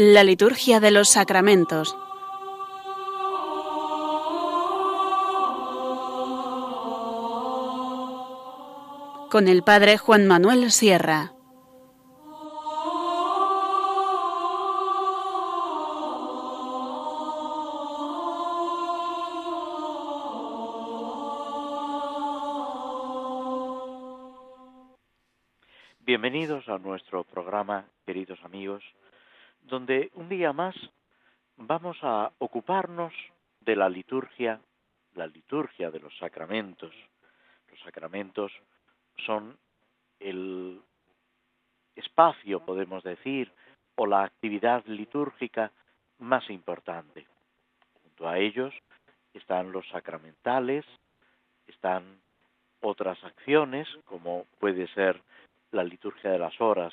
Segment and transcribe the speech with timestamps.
[0.00, 1.96] La liturgia de los sacramentos.
[9.28, 11.32] Con el Padre Juan Manuel Sierra.
[30.58, 30.74] Más
[31.56, 33.14] vamos a ocuparnos
[33.60, 34.60] de la liturgia,
[35.14, 36.92] la liturgia de los sacramentos.
[37.70, 38.50] Los sacramentos
[39.24, 39.56] son
[40.18, 40.80] el
[41.94, 43.52] espacio, podemos decir,
[43.94, 45.70] o la actividad litúrgica
[46.18, 47.28] más importante.
[48.02, 48.74] Junto a ellos
[49.34, 50.84] están los sacramentales,
[51.68, 52.02] están
[52.80, 55.22] otras acciones, como puede ser
[55.70, 56.92] la liturgia de las horas,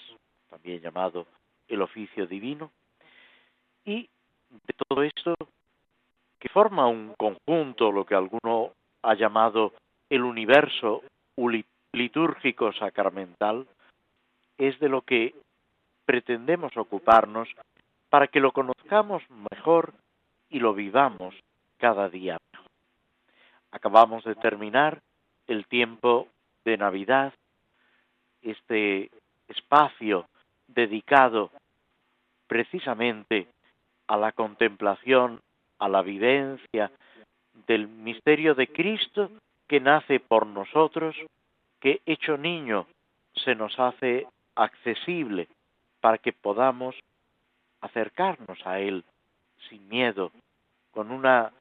[0.51, 1.25] también llamado
[1.67, 2.71] el oficio divino,
[3.85, 4.09] y
[4.49, 5.35] de todo esto
[6.39, 8.71] que forma un conjunto, lo que alguno
[9.03, 9.73] ha llamado
[10.09, 11.03] el universo
[11.93, 13.67] litúrgico sacramental,
[14.57, 15.35] es de lo que
[16.05, 17.49] pretendemos ocuparnos
[18.09, 19.93] para que lo conozcamos mejor
[20.49, 21.35] y lo vivamos
[21.77, 22.37] cada día.
[23.71, 25.01] Acabamos de terminar
[25.47, 26.27] el tiempo
[26.63, 27.33] de Navidad
[28.41, 29.09] este
[29.47, 30.27] espacio
[30.67, 31.51] dedicado
[32.47, 33.47] precisamente
[34.07, 35.41] a la contemplación,
[35.79, 36.91] a la vivencia
[37.67, 39.31] del misterio de Cristo
[39.67, 41.15] que nace por nosotros,
[41.79, 42.87] que hecho niño
[43.33, 45.47] se nos hace accesible
[46.01, 46.95] para que podamos
[47.81, 49.03] acercarnos a Él
[49.69, 50.31] sin miedo,
[50.91, 51.51] con una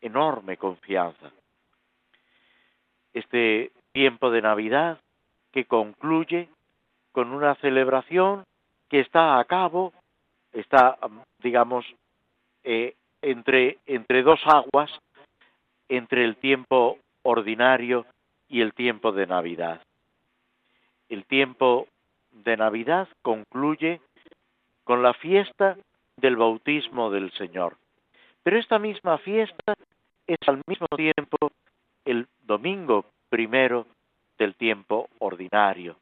[0.00, 1.30] enorme confianza.
[3.12, 4.98] Este tiempo de Navidad
[5.52, 6.48] que concluye
[7.12, 8.44] con una celebración
[8.88, 9.92] que está a cabo,
[10.52, 10.98] está,
[11.42, 11.86] digamos,
[12.64, 14.90] eh, entre, entre dos aguas,
[15.88, 18.06] entre el tiempo ordinario
[18.48, 19.80] y el tiempo de Navidad.
[21.08, 21.88] El tiempo
[22.30, 24.00] de Navidad concluye
[24.84, 25.76] con la fiesta
[26.16, 27.76] del bautismo del Señor.
[28.42, 29.74] Pero esta misma fiesta
[30.26, 31.50] es al mismo tiempo
[32.04, 33.86] el domingo primero
[34.38, 35.96] del tiempo ordinario.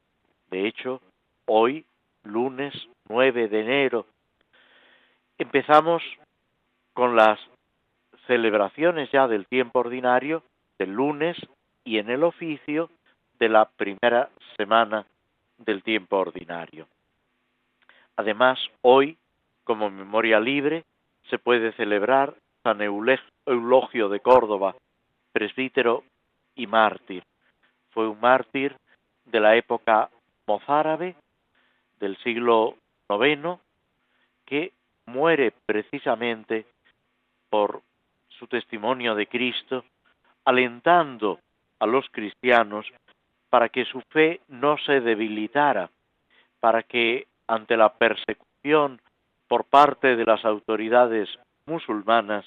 [0.51, 1.01] De hecho,
[1.47, 1.85] hoy,
[2.23, 2.75] lunes
[3.09, 4.07] 9 de enero,
[5.39, 6.03] empezamos
[6.93, 7.39] con las
[8.27, 10.43] celebraciones ya del tiempo ordinario
[10.79, 11.37] del lunes
[11.85, 12.91] y en el oficio
[13.39, 15.07] de la primera semana
[15.59, 16.87] del tiempo ordinario.
[18.17, 19.17] Además, hoy,
[19.65, 20.85] como memoria libre,
[21.31, 24.75] se puede celebrar San Eulogio de Córdoba,
[25.33, 26.03] presbítero
[26.55, 27.23] y mártir
[27.99, 28.77] fue un mártir
[29.25, 30.09] de la época
[30.47, 31.17] mozárabe
[31.99, 32.77] del siglo
[33.09, 33.59] IX
[34.47, 34.73] que
[35.09, 36.67] muere precisamente
[37.51, 37.83] por
[38.29, 39.85] su testimonio de Cristo,
[40.45, 41.41] alentando
[41.81, 42.87] a los cristianos
[43.51, 45.91] para que su fe no se debilitara,
[46.61, 49.01] para que ante la persecución
[49.49, 51.29] por parte de las autoridades
[51.67, 52.45] musulmanas,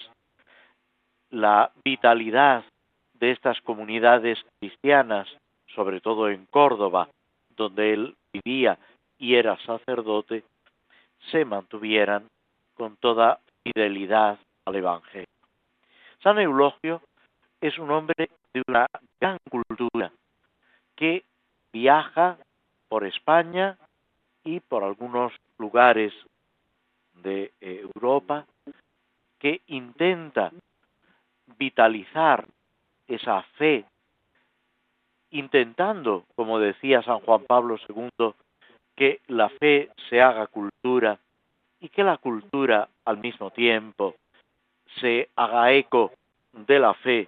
[1.31, 2.63] la vitalidad
[3.13, 5.27] de estas comunidades cristianas
[5.75, 7.07] sobre todo en Córdoba,
[7.55, 8.77] donde él vivía
[9.17, 10.43] y era sacerdote,
[11.31, 12.25] se mantuvieran
[12.81, 15.27] con toda fidelidad al Evangelio.
[16.23, 16.99] San Eulogio
[17.61, 18.87] es un hombre de una
[19.19, 20.11] gran cultura
[20.95, 21.23] que
[21.71, 22.39] viaja
[22.89, 23.77] por España
[24.43, 26.11] y por algunos lugares
[27.21, 28.47] de eh, Europa,
[29.37, 30.51] que intenta
[31.59, 32.47] vitalizar
[33.07, 33.85] esa fe
[35.29, 38.33] intentando, como decía San Juan Pablo II,
[38.95, 41.19] que la fe se haga cultura
[41.81, 44.15] y que la cultura al mismo tiempo
[44.99, 46.11] se haga eco
[46.53, 47.27] de la fe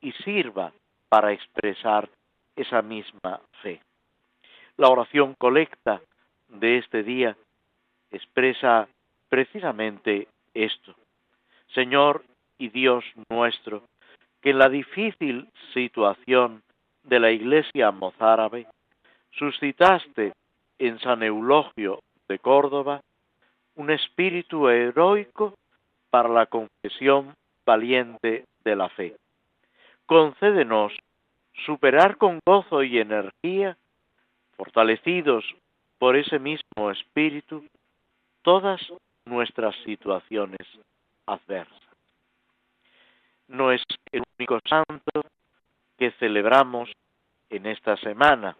[0.00, 0.72] y sirva
[1.08, 2.08] para expresar
[2.56, 3.80] esa misma fe.
[4.76, 6.00] La oración colecta
[6.48, 7.36] de este día
[8.10, 8.88] expresa
[9.28, 10.94] precisamente esto.
[11.72, 12.24] Señor
[12.58, 13.84] y Dios nuestro,
[14.40, 16.62] que en la difícil situación
[17.04, 18.66] de la Iglesia mozárabe,
[19.32, 20.32] suscitaste
[20.78, 23.00] en San Eulogio de Córdoba
[23.76, 25.54] un espíritu heroico
[26.10, 27.34] para la confesión
[27.66, 29.16] valiente de la fe.
[30.06, 30.92] Concédenos
[31.64, 33.76] superar con gozo y energía,
[34.56, 35.44] fortalecidos
[35.98, 37.64] por ese mismo espíritu,
[38.42, 38.80] todas
[39.24, 40.66] nuestras situaciones
[41.26, 41.80] adversas.
[43.48, 43.82] No es
[44.12, 45.22] el único santo
[45.98, 46.90] que celebramos
[47.50, 48.56] en esta semana.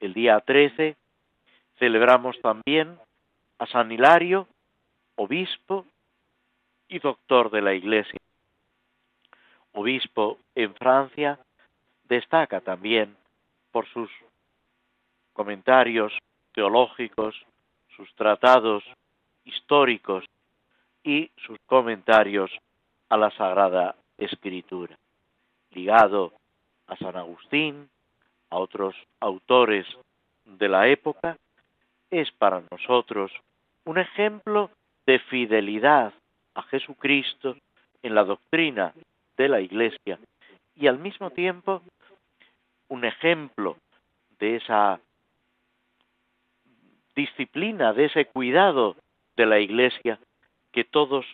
[0.00, 0.96] El día 13
[1.78, 2.98] celebramos también
[3.58, 4.48] a San Hilario
[5.16, 5.86] obispo
[6.88, 8.20] y doctor de la Iglesia.
[9.72, 11.38] Obispo en Francia,
[12.04, 13.16] destaca también
[13.72, 14.10] por sus
[15.32, 16.12] comentarios
[16.52, 17.34] teológicos,
[17.96, 18.84] sus tratados
[19.44, 20.24] históricos
[21.02, 22.50] y sus comentarios
[23.08, 24.96] a la Sagrada Escritura,
[25.70, 26.32] ligado
[26.86, 27.88] a San Agustín,
[28.50, 29.86] a otros autores
[30.44, 31.36] de la época,
[32.20, 33.32] es para nosotros
[33.84, 34.70] un ejemplo
[35.04, 36.14] de fidelidad
[36.54, 37.56] a Jesucristo
[38.02, 38.94] en la doctrina
[39.36, 40.18] de la Iglesia
[40.76, 41.82] y al mismo tiempo
[42.88, 43.76] un ejemplo
[44.38, 45.00] de esa
[47.16, 48.96] disciplina, de ese cuidado
[49.36, 50.18] de la Iglesia
[50.72, 51.26] que todos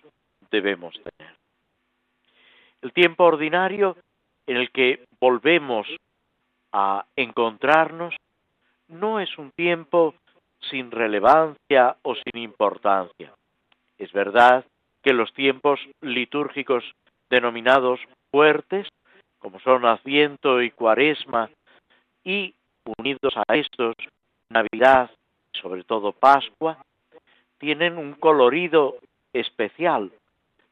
[0.51, 1.35] debemos tener.
[2.81, 3.97] El tiempo ordinario
[4.47, 5.87] en el que volvemos
[6.73, 8.15] a encontrarnos
[8.89, 10.15] no es un tiempo
[10.69, 13.33] sin relevancia o sin importancia.
[13.99, 14.65] Es verdad
[15.03, 16.85] que los tiempos litúrgicos
[17.31, 18.89] denominados fuertes,
[19.39, 21.51] como son Adviento y Cuaresma,
[22.25, 22.55] y
[22.99, 23.95] unidos a estos,
[24.51, 25.11] Navidad,
[25.53, 26.79] sobre todo Pascua,
[27.59, 28.97] tienen un colorido
[29.33, 30.11] especial.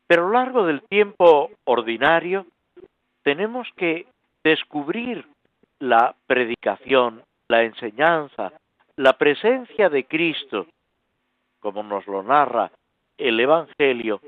[0.06, 2.46] Pero a lo largo del tiempo ordinario
[3.22, 4.06] tenemos que
[4.42, 5.26] descubrir
[5.78, 8.52] la predicación, la enseñanza,
[8.98, 10.66] la presencia de Cristo,
[11.60, 12.72] como nos lo narra
[13.16, 14.20] el Evangelio,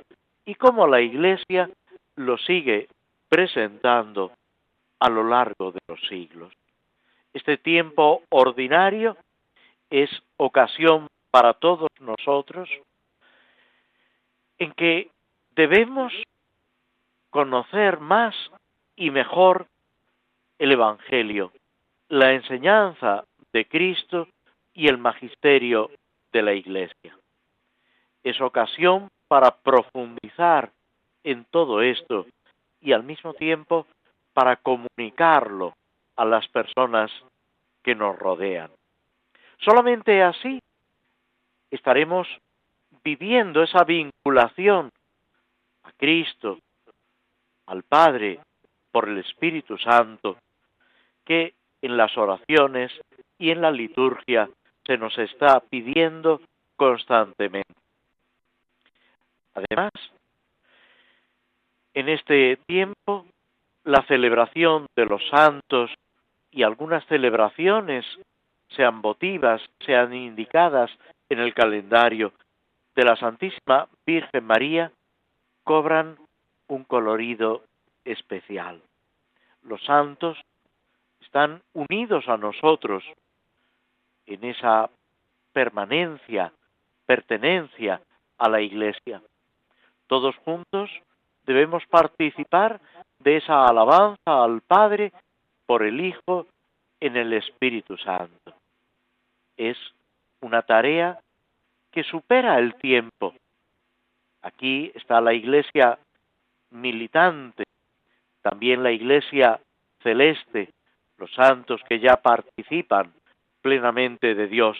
[0.44, 1.68] y como la Iglesia
[2.14, 2.88] lo sigue
[3.28, 4.32] presentando
[5.00, 6.52] a lo largo de los siglos.
[7.32, 9.16] Este tiempo ordinario
[9.90, 12.68] es ocasión para todos nosotros
[14.58, 15.10] en que
[15.56, 16.12] debemos
[17.30, 18.36] conocer más
[18.94, 19.66] y mejor
[20.60, 21.50] el Evangelio,
[22.08, 24.28] la enseñanza de Cristo
[24.74, 25.90] y el magisterio
[26.32, 27.16] de la Iglesia.
[28.22, 30.70] Es ocasión para profundizar
[31.24, 32.26] en todo esto
[32.80, 33.86] y al mismo tiempo
[34.32, 35.74] para comunicarlo
[36.16, 37.10] a las personas
[37.82, 38.70] que nos rodean.
[39.58, 40.60] Solamente así
[41.70, 42.26] estaremos
[43.04, 44.90] viviendo esa vinculación
[45.82, 46.58] a Cristo,
[47.66, 48.40] al Padre,
[48.90, 50.36] por el Espíritu Santo,
[51.24, 52.92] que en las oraciones
[53.38, 54.50] y en la liturgia
[54.90, 56.40] se nos está pidiendo
[56.74, 57.72] constantemente.
[59.54, 59.92] Además,
[61.94, 63.24] en este tiempo,
[63.84, 65.92] la celebración de los santos
[66.50, 68.04] y algunas celebraciones,
[68.70, 70.90] sean votivas, sean indicadas
[71.28, 72.32] en el calendario
[72.96, 74.90] de la Santísima Virgen María,
[75.62, 76.16] cobran
[76.66, 77.62] un colorido
[78.04, 78.82] especial.
[79.62, 80.36] Los santos
[81.20, 83.04] están unidos a nosotros
[84.30, 84.88] en esa
[85.52, 86.52] permanencia,
[87.04, 88.00] pertenencia
[88.38, 89.20] a la Iglesia.
[90.06, 90.90] Todos juntos
[91.44, 92.80] debemos participar
[93.18, 95.12] de esa alabanza al Padre
[95.66, 96.46] por el Hijo
[97.00, 98.54] en el Espíritu Santo.
[99.56, 99.76] Es
[100.40, 101.18] una tarea
[101.90, 103.34] que supera el tiempo.
[104.42, 105.98] Aquí está la Iglesia
[106.70, 107.64] militante,
[108.42, 109.60] también la Iglesia
[110.02, 110.70] celeste,
[111.18, 113.12] los santos que ya participan
[113.62, 114.76] plenamente de Dios.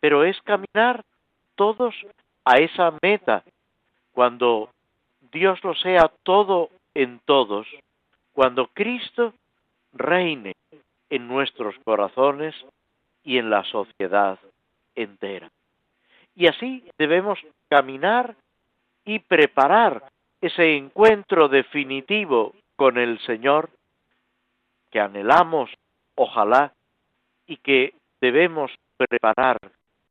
[0.00, 1.04] Pero es caminar
[1.54, 1.94] todos
[2.44, 3.44] a esa meta,
[4.12, 4.70] cuando
[5.32, 7.66] Dios lo sea todo en todos,
[8.32, 9.34] cuando Cristo
[9.92, 10.54] reine
[11.10, 12.54] en nuestros corazones
[13.24, 14.38] y en la sociedad
[14.94, 15.50] entera.
[16.34, 18.34] Y así debemos caminar
[19.04, 20.04] y preparar
[20.40, 23.70] ese encuentro definitivo con el Señor
[24.90, 25.70] que anhelamos,
[26.14, 26.72] ojalá,
[27.50, 29.58] y que debemos preparar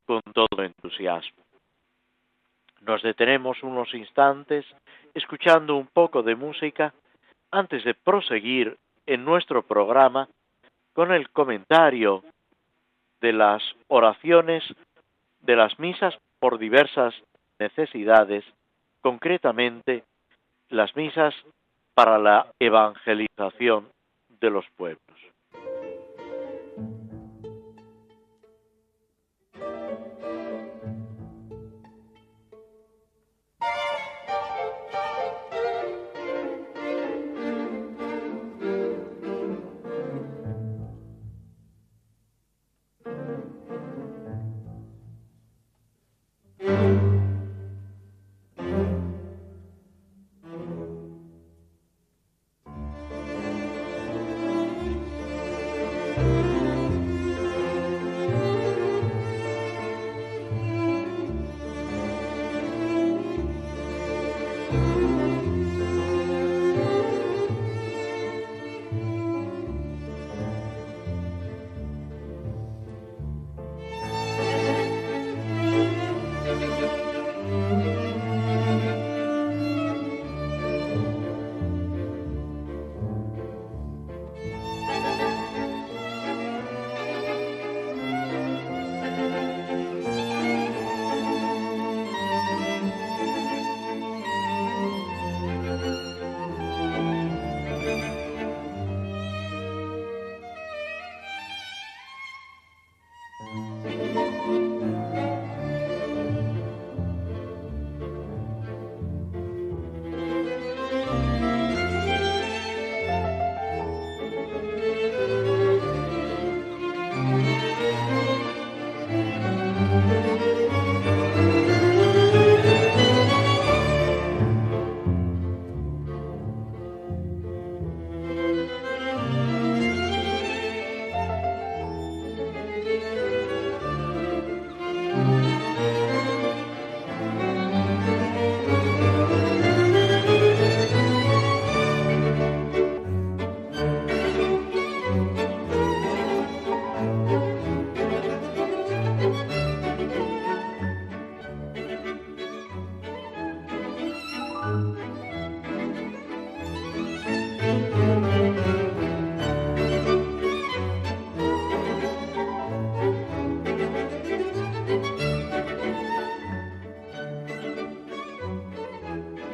[0.05, 1.41] con todo entusiasmo.
[2.81, 4.65] Nos detenemos unos instantes
[5.13, 6.93] escuchando un poco de música
[7.49, 10.27] antes de proseguir en nuestro programa
[10.93, 12.25] con el comentario
[13.21, 14.63] de las oraciones
[15.39, 17.15] de las misas por diversas
[17.57, 18.43] necesidades,
[18.99, 20.03] concretamente
[20.67, 21.33] las misas
[21.93, 23.87] para la evangelización
[24.41, 25.28] de los pueblos.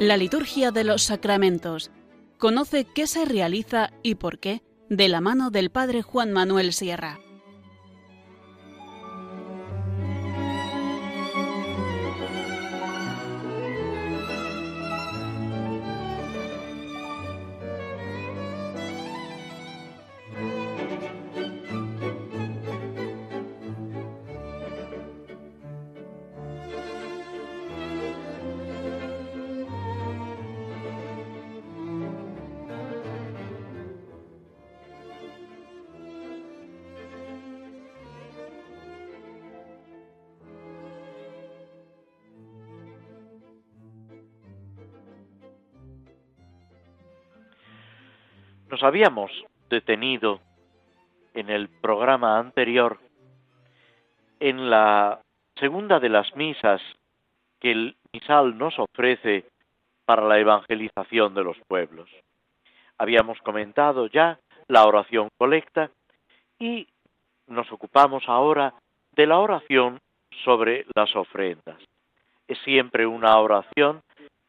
[0.06, 1.90] La liturgia de los sacramentos.
[2.38, 7.18] Conoce qué se realiza y por qué de la mano del Padre Juan Manuel Sierra.
[48.76, 49.30] Nos habíamos
[49.70, 50.38] detenido
[51.32, 52.98] en el programa anterior
[54.38, 55.22] en la
[55.58, 56.82] segunda de las misas
[57.58, 59.46] que el misal nos ofrece
[60.04, 62.10] para la evangelización de los pueblos.
[62.98, 65.90] Habíamos comentado ya la oración colecta
[66.58, 66.86] y
[67.46, 68.74] nos ocupamos ahora
[69.12, 70.00] de la oración
[70.44, 71.82] sobre las ofrendas.
[72.46, 74.02] Es siempre una oración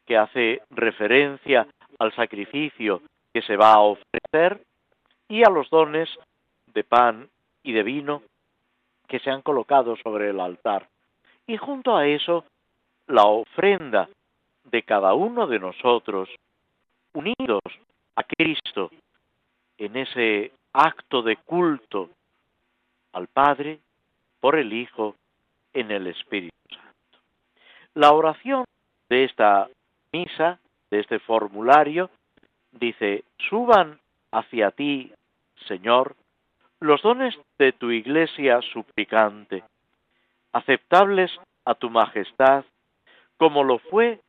[0.04, 1.66] que hace referencia
[1.98, 3.00] al sacrificio
[3.38, 4.60] que se va a ofrecer
[5.28, 6.08] y a los dones
[6.74, 7.28] de pan
[7.62, 8.22] y de vino
[9.06, 10.88] que se han colocado sobre el altar.
[11.46, 12.44] Y junto a eso,
[13.06, 14.08] la ofrenda
[14.64, 16.28] de cada uno de nosotros,
[17.12, 17.62] unidos
[18.16, 18.90] a Cristo
[19.76, 22.10] en ese acto de culto
[23.12, 23.78] al Padre
[24.40, 25.14] por el Hijo
[25.74, 27.18] en el Espíritu Santo.
[27.94, 28.64] La oración
[29.08, 29.68] de esta
[30.12, 30.58] misa,
[30.90, 32.10] de este formulario,
[32.72, 33.98] dice, suban
[34.30, 35.12] hacia ti,
[35.66, 36.16] Señor,
[36.80, 39.64] los dones de tu iglesia suplicante,
[40.52, 41.30] aceptables
[41.64, 42.64] a tu majestad,
[43.36, 44.20] como lo fue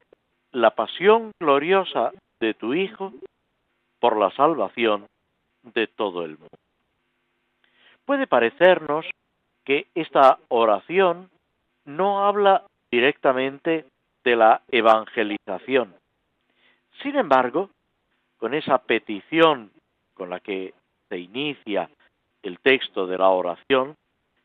[0.52, 3.14] la pasión gloriosa de tu Hijo
[4.00, 5.08] por la salvación
[5.64, 6.58] de todo el mundo.
[8.06, 9.06] Puede parecernos
[9.66, 11.30] que esta oración
[11.86, 13.86] no habla directamente
[14.24, 15.94] de la evangelización.
[17.04, 17.70] Sin embargo,
[18.40, 19.70] con esa petición
[20.16, 20.74] con la que
[21.10, 21.90] se inicia
[22.42, 23.96] el texto de la oración,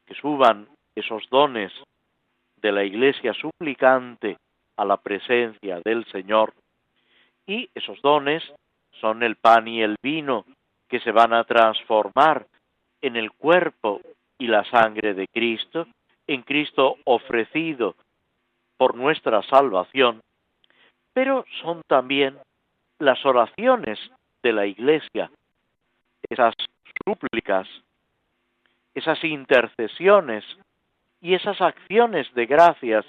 [0.05, 1.73] que suban esos dones
[2.61, 4.37] de la iglesia suplicante
[4.77, 6.53] a la presencia del Señor,
[7.47, 8.43] y esos dones
[9.01, 10.45] son el pan y el vino
[10.89, 12.47] que se van a transformar
[13.01, 14.01] en el cuerpo
[14.39, 15.87] y la sangre de Cristo,
[16.27, 17.95] en Cristo ofrecido
[18.77, 20.21] por nuestra salvación,
[21.13, 22.39] pero son también
[22.99, 23.99] las oraciones
[24.43, 25.31] de la Iglesia,
[26.29, 26.55] esas
[27.05, 27.69] súplicas,
[28.95, 30.45] esas intercesiones
[31.21, 33.05] y esas acciones de gracias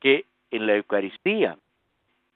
[0.00, 1.56] que en la Eucaristía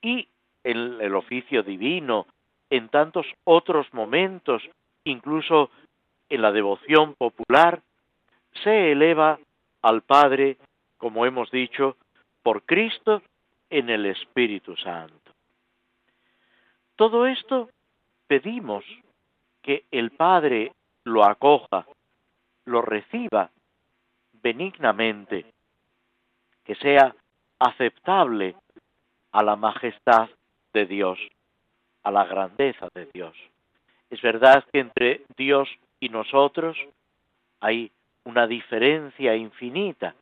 [0.01, 0.29] y
[0.63, 2.27] en el oficio divino,
[2.71, 4.63] en tantos otros momentos,
[5.05, 5.71] incluso
[6.29, 7.83] en la devoción popular,
[8.63, 9.39] se eleva
[9.83, 10.57] al Padre,
[10.97, 11.97] como hemos dicho,
[12.43, 13.23] por Cristo
[13.69, 15.24] en el Espíritu Santo.
[16.97, 17.71] Todo esto
[18.27, 18.85] pedimos
[19.63, 20.73] que el Padre
[21.05, 21.87] lo acoja,
[22.67, 23.51] lo reciba
[24.43, 25.47] benignamente,
[26.65, 27.15] que sea
[27.59, 28.55] aceptable
[29.33, 30.29] a la majestad
[30.73, 31.19] de Dios,
[32.03, 33.35] a la grandeza de Dios.
[34.11, 36.77] Es verdad que entre Dios y nosotros
[37.61, 37.91] hay
[38.25, 40.15] una diferencia infinita,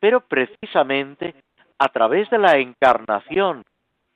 [0.00, 1.34] pero precisamente
[1.78, 3.62] a través de la encarnación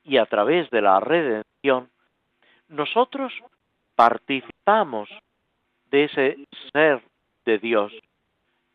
[0.04, 1.47] y a través de la redención,
[2.68, 3.32] nosotros
[3.94, 5.08] participamos
[5.90, 6.36] de ese
[6.72, 7.02] ser
[7.44, 7.92] de Dios.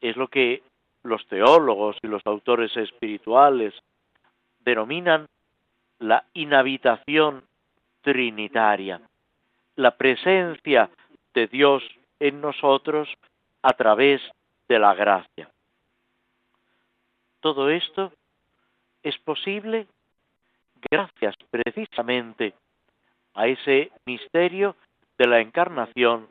[0.01, 0.63] Es lo que
[1.03, 3.73] los teólogos y los autores espirituales
[4.59, 5.27] denominan
[5.99, 7.43] la inhabitación
[8.01, 9.01] trinitaria,
[9.75, 10.89] la presencia
[11.33, 11.83] de Dios
[12.19, 13.09] en nosotros
[13.61, 14.21] a través
[14.67, 15.49] de la gracia.
[17.39, 18.11] Todo esto
[19.03, 19.87] es posible
[20.89, 22.53] gracias precisamente
[23.33, 24.75] a ese misterio
[25.17, 26.27] de la encarnación,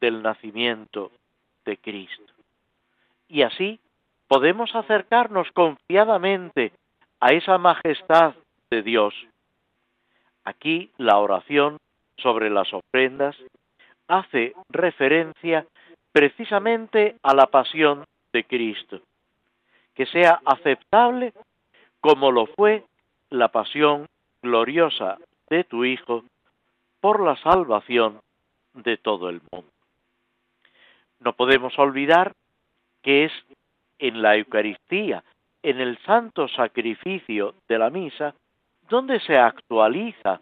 [0.00, 1.10] del nacimiento
[1.64, 2.32] de Cristo.
[3.28, 3.80] Y así
[4.28, 6.72] podemos acercarnos confiadamente
[7.20, 8.34] a esa majestad
[8.70, 9.14] de Dios.
[10.44, 11.78] Aquí la oración
[12.18, 13.36] sobre las ofrendas
[14.08, 15.66] hace referencia
[16.12, 19.00] precisamente a la pasión de Cristo,
[19.94, 21.32] que sea aceptable
[22.00, 22.84] como lo fue
[23.30, 24.06] la pasión
[24.42, 25.18] gloriosa
[25.50, 26.24] de tu Hijo
[27.06, 28.20] por la salvación
[28.74, 29.70] de todo el mundo.
[31.20, 32.32] No podemos olvidar
[33.00, 33.32] que es
[34.00, 35.22] en la Eucaristía,
[35.62, 38.34] en el santo sacrificio de la misa,
[38.88, 40.40] donde se actualiza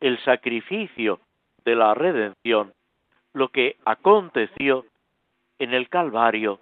[0.00, 1.20] el sacrificio
[1.62, 2.72] de la redención,
[3.34, 4.86] lo que aconteció
[5.58, 6.58] en el Calvario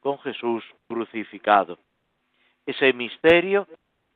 [0.00, 1.78] con Jesús crucificado.
[2.66, 3.68] Ese misterio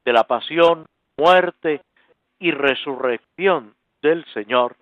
[0.04, 1.80] de la pasión, muerte
[2.40, 3.72] y resurrección
[4.04, 4.76] del Señor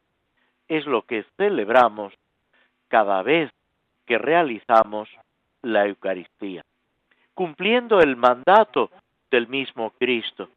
[0.67, 2.13] es lo que celebramos
[2.89, 3.51] cada vez
[4.05, 5.09] que realizamos
[5.63, 6.65] la Eucaristía,
[7.33, 8.91] cumpliendo el mandato
[9.31, 10.49] del mismo Cristo.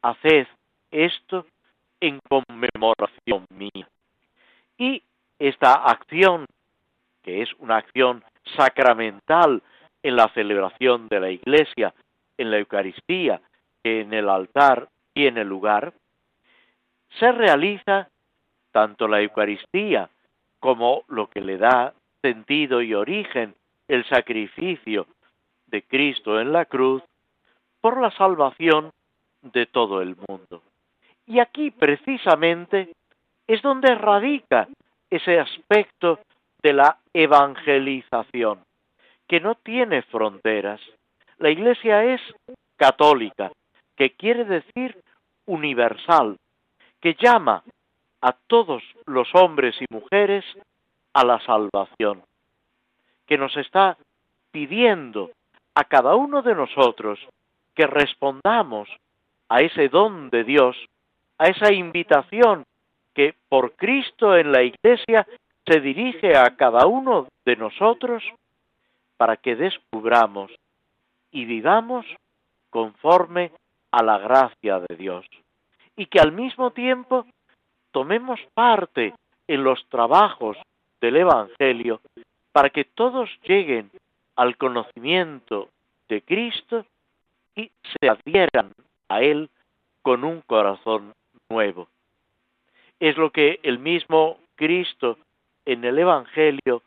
[0.00, 0.46] Haced
[0.90, 1.44] esto
[2.00, 3.86] en conmemoración mía.
[4.78, 5.02] Y
[5.38, 6.46] esta acción,
[7.22, 8.24] que es una acción
[8.56, 9.62] sacramental
[10.02, 11.92] en la celebración de la Iglesia,
[12.38, 13.42] en la Eucaristía,
[13.82, 15.92] que en el altar tiene lugar,
[17.18, 18.08] se realiza
[18.72, 20.08] tanto la Eucaristía
[20.60, 23.54] como lo que le da sentido y origen
[23.86, 25.06] el sacrificio
[25.66, 27.02] de Cristo en la cruz
[27.80, 28.92] por la salvación
[29.42, 30.62] de todo el mundo.
[31.26, 32.92] Y aquí precisamente
[33.46, 34.68] es donde radica
[35.10, 36.20] ese aspecto
[36.62, 38.60] de la evangelización,
[39.26, 40.80] que no tiene fronteras.
[41.38, 42.20] La Iglesia es
[42.76, 43.52] católica,
[43.96, 45.00] que quiere decir
[45.46, 46.36] universal,
[47.00, 47.62] que llama
[48.20, 50.44] a todos los hombres y mujeres
[51.12, 52.22] a la salvación,
[53.26, 53.96] que nos está
[54.50, 55.30] pidiendo
[55.74, 57.18] a cada uno de nosotros
[57.74, 58.88] que respondamos
[59.48, 60.76] a ese don de Dios,
[61.38, 62.64] a esa invitación
[63.14, 65.26] que por Cristo en la Iglesia
[65.66, 68.24] se dirige a cada uno de nosotros
[69.16, 70.50] para que descubramos
[71.30, 72.06] y vivamos
[72.70, 73.52] conforme
[73.90, 75.24] a la gracia de Dios
[75.98, 77.26] y que al mismo tiempo
[77.90, 79.14] tomemos parte
[79.48, 80.56] en los trabajos
[81.00, 82.00] del Evangelio
[82.52, 83.90] para que todos lleguen
[84.36, 85.68] al conocimiento
[86.08, 86.86] de Cristo
[87.56, 88.72] y se adhieran
[89.08, 89.50] a Él
[90.02, 91.12] con un corazón
[91.50, 91.88] nuevo.
[93.00, 95.18] Es lo que el mismo Cristo
[95.64, 96.82] en el Evangelio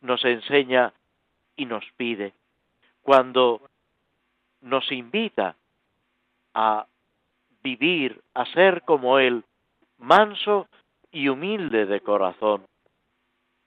[0.00, 0.92] nos enseña
[1.54, 2.32] y nos pide
[3.02, 3.60] cuando
[4.62, 5.54] nos invita
[6.54, 6.86] a
[7.64, 9.42] vivir, a ser como Él,
[9.98, 10.68] manso
[11.10, 12.66] y humilde de corazón,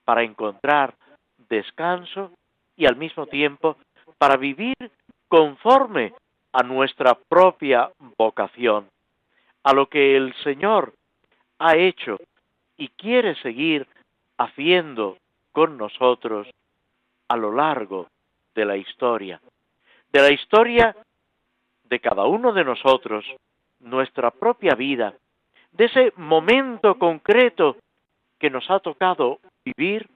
[0.06, 0.94] para encontrar
[1.50, 2.32] descanso
[2.78, 3.76] y al mismo tiempo
[4.18, 4.76] para vivir
[5.28, 6.14] conforme
[6.54, 8.88] a nuestra propia vocación,
[9.64, 10.94] a lo que el Señor
[11.60, 12.18] ha hecho
[12.78, 13.88] y quiere seguir
[14.38, 15.18] haciendo
[15.52, 16.48] con nosotros
[17.28, 18.08] a lo largo
[18.56, 19.42] de la historia,
[20.12, 20.96] de la historia
[21.84, 23.26] de cada uno de nosotros,
[23.80, 25.14] nuestra propia vida,
[25.72, 27.78] de ese momento concreto
[28.40, 30.10] que nos ha tocado vivir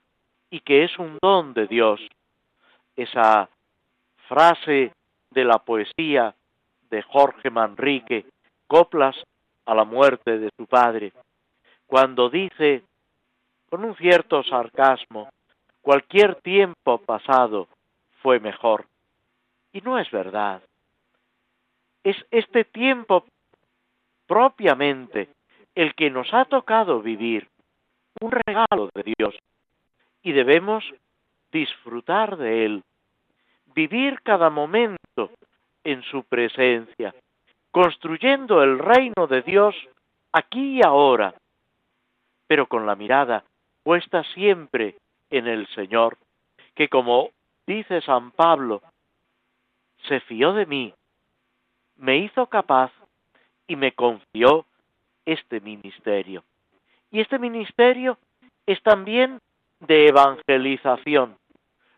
[0.50, 2.02] y que es un don de Dios.
[2.96, 3.50] Esa
[4.28, 4.92] frase
[5.32, 6.36] de la poesía
[6.90, 8.26] de Jorge Manrique,
[8.68, 9.16] Coplas
[9.66, 11.14] a la muerte de su padre,
[11.88, 12.84] cuando dice,
[13.70, 15.30] con un cierto sarcasmo,
[15.82, 17.68] cualquier tiempo pasado
[18.22, 18.86] fue mejor.
[19.74, 20.62] Y no es verdad.
[22.04, 23.26] Es este tiempo
[24.32, 25.28] propiamente
[25.76, 27.50] el que nos ha tocado vivir,
[28.22, 29.36] un regalo de Dios,
[30.24, 30.86] y debemos
[31.52, 32.84] disfrutar de él,
[33.76, 35.32] vivir cada momento
[35.84, 37.14] en su presencia,
[37.72, 39.76] construyendo el reino de Dios
[40.32, 41.36] aquí y ahora,
[42.48, 43.44] pero con la mirada
[43.84, 44.96] puesta siempre
[45.30, 46.18] en el Señor,
[46.74, 47.32] que como
[47.68, 48.82] dice San Pablo,
[50.08, 50.94] se fió de mí,
[51.98, 52.94] me hizo capaz
[53.72, 54.66] y me confió
[55.26, 56.44] este ministerio.
[57.10, 58.18] Y este ministerio
[58.66, 59.40] es también
[59.80, 61.38] de evangelización.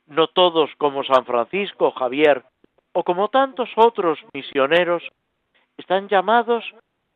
[0.06, 2.44] No todos como San Francisco Javier
[2.92, 5.02] o como tantos otros misioneros
[5.76, 6.64] están llamados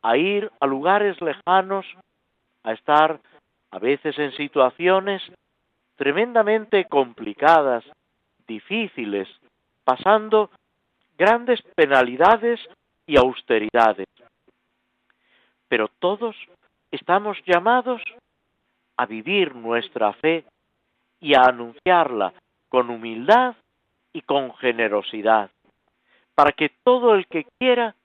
[0.02, 1.86] a ir a lugares lejanos,
[2.64, 3.20] a estar
[3.70, 5.22] a veces en situaciones
[5.98, 7.84] tremendamente complicadas,
[8.48, 9.28] difíciles,
[9.84, 10.50] pasando
[11.16, 12.60] grandes penalidades
[13.06, 14.08] y austeridades
[15.68, 16.36] pero todos
[16.92, 18.02] estamos llamados
[18.98, 20.46] a vivir nuestra fe
[21.20, 22.34] y a anunciarla
[22.70, 23.56] con humildad
[24.14, 25.52] y con generosidad,
[26.36, 27.96] para que todo el que quiera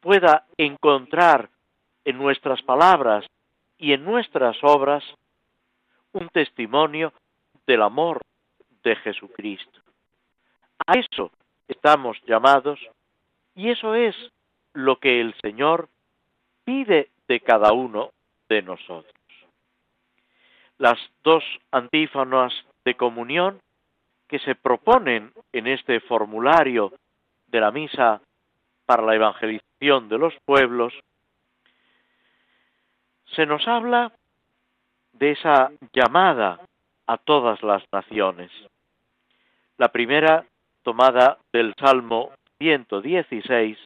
[0.00, 1.50] pueda encontrar
[2.04, 3.26] en nuestras palabras
[3.78, 5.04] y en nuestras obras
[6.12, 7.12] un testimonio
[7.66, 8.22] del amor
[8.82, 9.80] de Jesucristo.
[10.86, 11.30] A eso
[11.68, 12.80] estamos llamados
[13.54, 14.16] y eso es
[14.72, 15.88] lo que el Señor
[16.70, 18.12] pide de cada uno
[18.48, 19.12] de nosotros.
[20.78, 22.52] Las dos antífonas
[22.84, 23.60] de comunión
[24.28, 26.92] que se proponen en este formulario
[27.48, 28.20] de la misa
[28.86, 30.94] para la evangelización de los pueblos
[33.34, 34.12] se nos habla
[35.14, 36.60] de esa llamada
[37.08, 38.52] a todas las naciones.
[39.76, 40.46] La primera
[40.84, 42.30] tomada del Salmo
[42.60, 43.76] 116,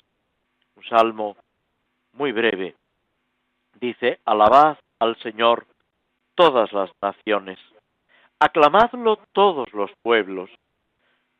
[0.76, 1.36] un salmo
[2.14, 2.74] muy breve,
[3.80, 5.66] dice, alabad al Señor
[6.34, 7.58] todas las naciones,
[8.38, 10.50] aclamadlo todos los pueblos,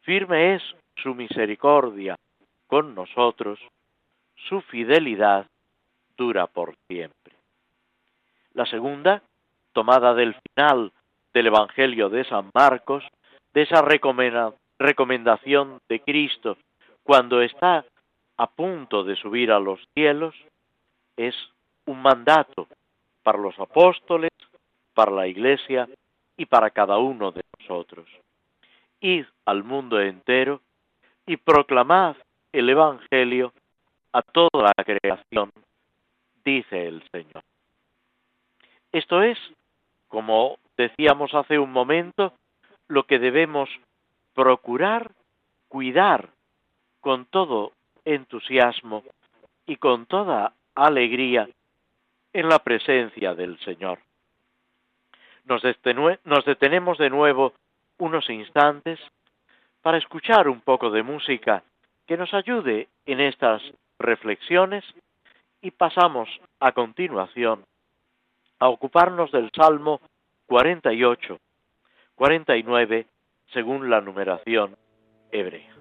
[0.02, 0.62] firme es
[0.96, 2.16] su misericordia
[2.66, 3.58] con nosotros,
[4.48, 5.46] su fidelidad
[6.16, 7.34] dura por siempre.
[8.52, 9.22] La segunda,
[9.72, 10.92] tomada del final
[11.32, 13.04] del Evangelio de San Marcos,
[13.52, 13.82] de esa
[14.78, 16.56] recomendación de Cristo
[17.02, 17.84] cuando está
[18.36, 20.34] a punto de subir a los cielos,
[21.16, 21.34] es
[21.86, 22.66] un mandato
[23.22, 24.30] para los apóstoles,
[24.94, 25.88] para la Iglesia
[26.36, 28.06] y para cada uno de nosotros.
[29.00, 30.60] Id al mundo entero
[31.26, 32.16] y proclamad
[32.52, 33.52] el Evangelio
[34.12, 35.50] a toda la creación,
[36.44, 37.42] dice el Señor.
[38.92, 39.38] Esto es,
[40.08, 42.32] como decíamos hace un momento,
[42.86, 43.68] lo que debemos
[44.34, 45.10] procurar,
[45.68, 46.30] cuidar
[47.00, 47.72] con todo
[48.04, 49.02] entusiasmo
[49.66, 51.48] y con toda alegría
[52.32, 53.98] en la presencia del Señor.
[55.44, 55.62] Nos,
[56.44, 57.52] detenemos de nuevo
[57.98, 58.98] unos instantes
[59.82, 61.62] para escuchar un poco de música
[62.06, 63.62] que nos ayude en estas
[63.98, 64.84] reflexiones
[65.60, 66.28] y pasamos
[66.60, 67.64] a continuación
[68.58, 70.00] a ocuparnos del Salmo
[70.46, 71.38] 48,
[72.14, 73.06] 49,
[73.52, 74.76] según la numeración
[75.30, 75.73] hebrea.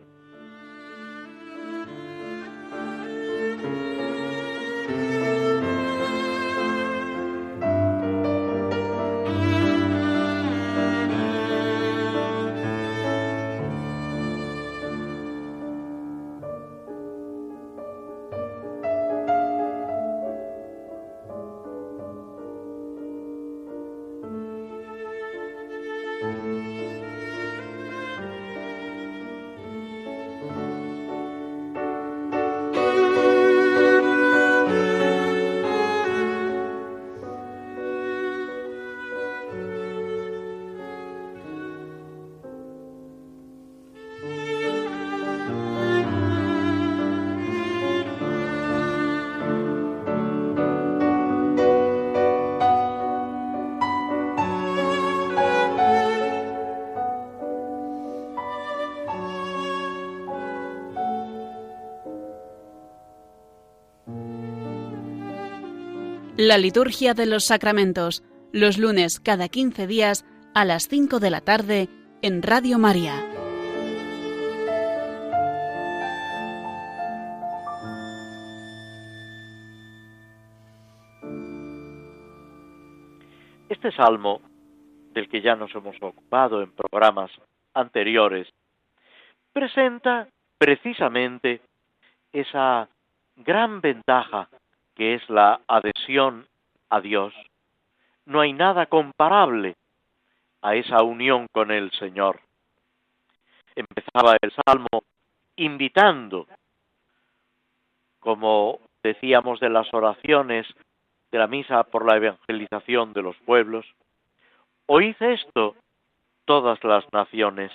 [66.45, 71.39] La liturgia de los sacramentos, los lunes cada 15 días a las 5 de la
[71.39, 71.87] tarde
[72.21, 73.13] en Radio María.
[83.69, 84.41] Este salmo,
[85.13, 87.31] del que ya nos hemos ocupado en programas
[87.73, 88.49] anteriores,
[89.53, 90.27] presenta
[90.57, 91.61] precisamente
[92.33, 92.89] esa
[93.37, 94.49] gran ventaja
[94.95, 96.47] que es la adhesión
[96.89, 97.33] a Dios,
[98.25, 99.75] no hay nada comparable
[100.61, 102.39] a esa unión con el Señor.
[103.75, 105.03] Empezaba el Salmo
[105.55, 106.47] invitando,
[108.19, 110.65] como decíamos de las oraciones
[111.31, 113.85] de la misa por la evangelización de los pueblos,
[114.85, 115.75] oíd esto
[116.45, 117.71] todas las naciones,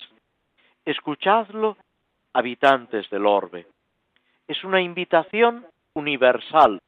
[0.85, 1.77] escuchadlo
[2.33, 3.67] habitantes del orbe.
[4.47, 6.81] Es una invitación universal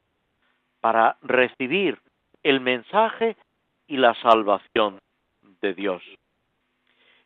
[0.82, 1.96] para recibir
[2.42, 3.36] el mensaje
[3.86, 4.98] y la salvación
[5.60, 6.02] de Dios.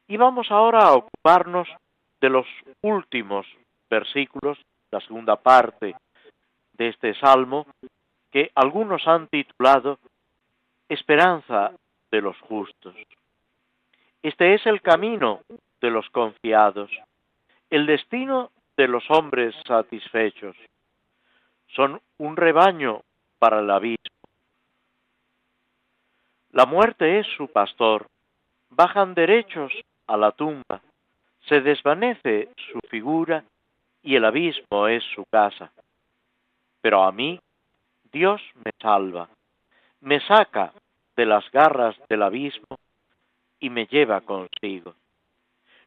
[0.09, 1.67] Y vamos ahora a ocuparnos
[2.21, 2.47] de los
[2.83, 3.47] últimos
[3.89, 4.59] versículos,
[4.91, 5.97] la segunda parte
[6.75, 7.67] de este salmo,
[8.31, 9.99] que algunos han titulado
[10.89, 11.73] Esperanza
[12.11, 12.95] de los justos.
[14.23, 15.41] Este es el camino
[15.81, 16.91] de los confiados,
[17.71, 20.55] el destino de los hombres satisfechos.
[21.69, 23.03] Son un rebaño
[23.39, 23.97] para el abismo.
[26.51, 28.07] La muerte es su pastor,
[28.71, 29.73] bajan derechos
[30.07, 30.81] a la tumba,
[31.47, 33.45] se desvanece su figura
[34.03, 35.71] y el abismo es su casa.
[36.81, 37.39] Pero a mí
[38.11, 39.29] Dios me salva,
[40.01, 40.73] me saca
[41.17, 42.79] de las garras del abismo
[43.61, 44.95] y me lleva consigo.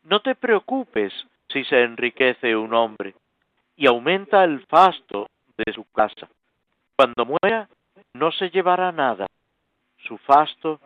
[0.04, 1.14] No te preocupes
[1.48, 3.16] si se enriquece un hombre
[3.76, 6.28] y aumenta el fasto de su casa
[7.00, 7.70] cuando muera,
[8.14, 9.26] no se llevará nada,
[10.00, 10.82] su fasto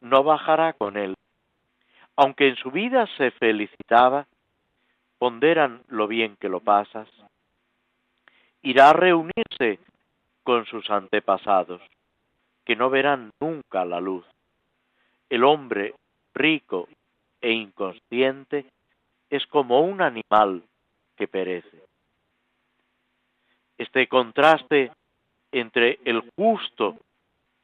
[0.00, 1.14] no bajará con él.
[2.16, 4.26] Aunque en su vida se felicitaba,
[5.18, 7.08] ponderan lo bien que lo pasas.
[8.62, 9.78] Irá a reunirse
[10.42, 11.80] con sus antepasados.
[12.64, 14.26] que no verán nunca la luz.
[15.30, 15.94] El hombre
[16.34, 16.88] rico
[17.40, 18.66] e inconsciente
[19.30, 20.64] es como un animal
[21.16, 21.84] que perece.
[23.78, 24.90] Este contraste
[25.52, 26.96] entre el justo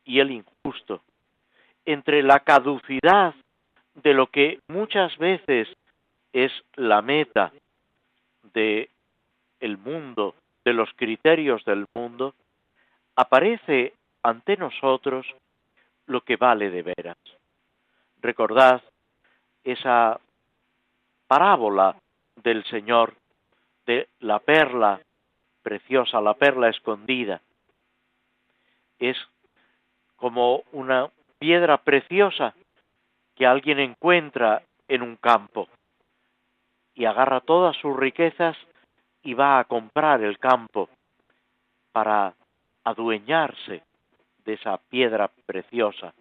[0.05, 1.03] y el injusto,
[1.85, 3.35] entre la caducidad
[3.95, 5.69] de lo que muchas veces
[6.33, 7.53] es la meta
[8.55, 8.91] de
[9.61, 12.35] el mundo, de los criterios del mundo,
[13.17, 15.27] aparece ante nosotros
[16.07, 17.19] lo que vale de veras.
[18.21, 18.83] Recordad
[19.65, 20.21] esa
[21.27, 21.97] parábola
[22.37, 23.15] del Señor
[23.87, 25.01] de la perla
[25.63, 27.41] preciosa, la perla escondida.
[28.99, 29.17] Es
[30.17, 32.55] como una piedra preciosa
[33.35, 35.69] que alguien encuentra en un campo
[36.95, 38.57] y agarra todas sus riquezas
[39.23, 40.89] y va a comprar el campo
[41.93, 42.35] para
[42.83, 43.83] adueñarse
[44.45, 46.15] de esa piedra preciosa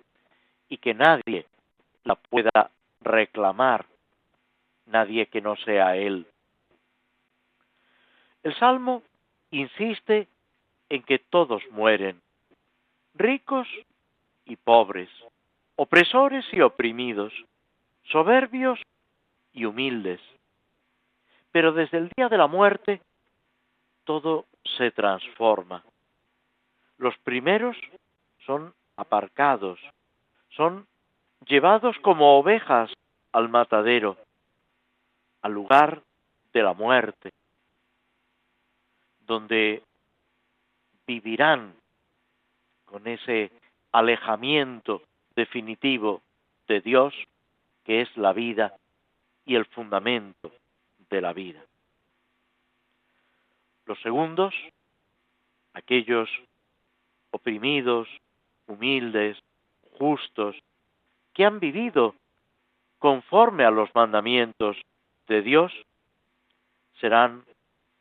[0.69, 1.45] y que nadie
[2.03, 3.85] la pueda reclamar,
[4.85, 6.27] nadie que no sea él.
[8.43, 9.01] El Salmo
[9.51, 10.27] insiste
[10.89, 12.21] en que todos mueren,
[13.17, 13.67] ricos
[14.45, 15.09] y pobres,
[15.75, 17.33] opresores y oprimidos,
[18.03, 18.79] soberbios
[19.53, 20.21] y humildes.
[21.51, 23.01] Pero desde el día de la muerte
[24.03, 24.45] todo
[24.77, 25.83] se transforma.
[26.97, 27.75] Los primeros
[28.45, 29.79] son aparcados,
[30.49, 30.87] son
[31.45, 32.91] llevados como ovejas
[33.31, 34.17] al matadero,
[35.41, 36.01] al lugar
[36.53, 37.31] de la muerte,
[39.25, 39.83] donde
[41.05, 41.73] vivirán
[42.87, 43.51] con ese
[43.91, 45.03] alejamiento
[45.35, 46.23] definitivo
[46.67, 47.13] de Dios,
[47.83, 48.73] que es la vida
[49.45, 50.51] y el fundamento
[51.09, 51.63] de la vida.
[53.85, 54.53] Los segundos,
[55.73, 56.29] aquellos
[57.31, 58.07] oprimidos,
[58.65, 59.37] humildes,
[59.97, 60.55] justos,
[61.33, 62.15] que han vivido
[62.99, 64.75] conforme a los mandamientos
[65.27, 65.71] de Dios,
[66.99, 67.45] serán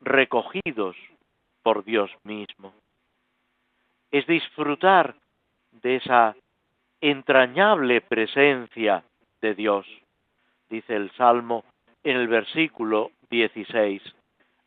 [0.01, 0.96] recogidos
[1.62, 2.72] por Dios mismo.
[4.10, 5.14] Es disfrutar
[5.72, 6.36] de esa
[7.00, 9.04] entrañable presencia
[9.40, 9.86] de Dios,
[10.68, 11.64] dice el Salmo
[12.02, 14.02] en el versículo 16.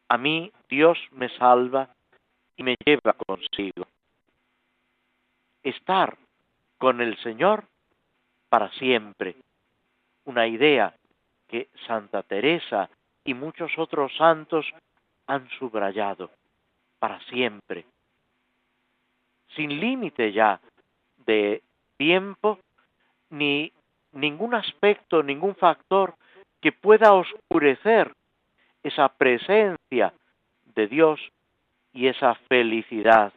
[0.09, 1.89] A mí Dios me salva
[2.57, 3.87] y me lleva consigo.
[5.63, 6.17] Estar
[6.77, 7.65] con el Señor
[8.49, 9.35] para siempre.
[10.25, 10.93] Una idea
[11.47, 12.89] que Santa Teresa
[13.23, 14.65] y muchos otros santos
[15.27, 16.31] han subrayado
[16.99, 17.85] para siempre.
[19.55, 20.59] Sin límite ya
[21.25, 21.61] de
[21.97, 22.59] tiempo
[23.29, 23.71] ni
[24.13, 26.15] ningún aspecto, ningún factor
[26.61, 28.13] que pueda oscurecer
[28.83, 30.13] esa presencia
[30.75, 31.19] de Dios
[31.93, 33.33] y esa felicidad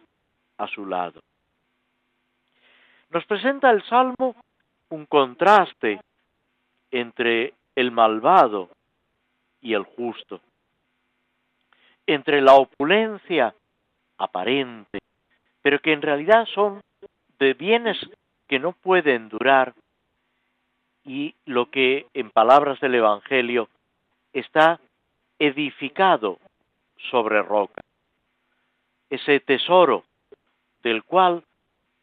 [0.59, 1.21] a su lado.
[3.11, 4.37] Nos presenta el Salmo
[4.91, 6.01] un contraste
[6.91, 8.71] entre el malvado
[9.61, 10.41] y el justo,
[12.07, 13.55] entre la opulencia
[14.19, 14.99] aparente,
[15.63, 16.83] pero que en realidad son
[17.39, 17.99] de bienes
[18.49, 19.75] que no pueden durar
[21.05, 23.69] y lo que en palabras del Evangelio
[24.33, 24.81] está
[25.39, 26.39] edificado
[27.11, 27.83] sobre roca.
[29.11, 30.05] Ese tesoro
[30.83, 31.45] del cual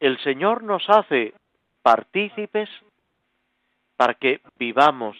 [0.00, 1.34] el Señor nos hace
[1.82, 2.68] partícipes
[3.96, 5.16] para que vivamos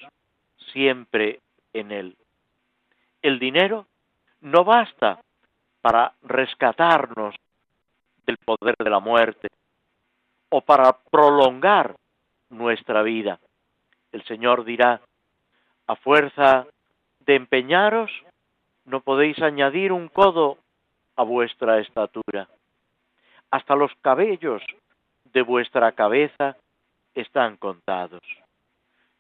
[0.72, 1.40] siempre
[1.72, 2.16] en Él.
[3.22, 3.86] El dinero
[4.40, 5.20] no basta
[5.82, 7.34] para rescatarnos
[8.26, 9.48] del poder de la muerte,
[10.48, 11.94] o para prolongar
[12.50, 13.38] nuestra vida.
[14.12, 15.00] El Señor dirá,
[15.86, 16.66] a fuerza
[17.20, 18.10] de empeñaros,
[18.84, 20.58] no podéis añadir un codo
[21.16, 22.48] a vuestra estatura.
[23.50, 24.62] Hasta los cabellos
[25.24, 26.56] de vuestra cabeza
[27.14, 28.22] están contados.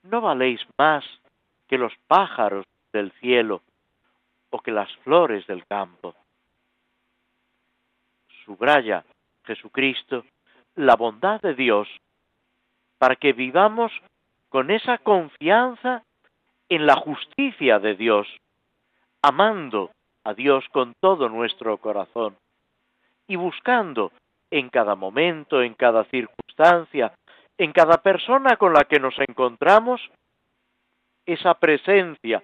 [0.02, 1.04] No valéis más
[1.68, 3.62] que los pájaros del cielo
[4.50, 6.14] o que las flores del campo.
[8.50, 9.04] Subraya
[9.44, 10.24] Jesucristo
[10.74, 11.86] la bondad de Dios
[12.98, 13.92] para que vivamos
[14.48, 16.02] con esa confianza
[16.68, 18.26] en la justicia de Dios,
[19.22, 19.92] amando
[20.24, 22.34] a Dios con todo nuestro corazón
[23.28, 24.10] y buscando
[24.50, 27.12] en cada momento, en cada circunstancia,
[27.56, 30.00] en cada persona con la que nos encontramos,
[31.24, 32.42] esa presencia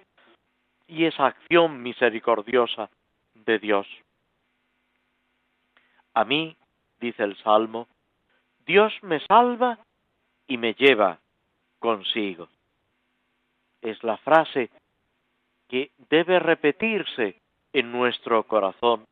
[0.87, 2.89] y esa acción misericordiosa
[3.33, 3.85] de Dios.
[6.17, 6.57] A mí,
[6.99, 7.87] dice el Salmo,
[8.65, 9.77] Dios me salva
[10.47, 11.19] y me lleva
[11.77, 12.49] consigo.
[13.83, 14.71] Es la frase
[15.67, 17.39] que debe repetirse
[17.71, 19.05] en nuestro corazón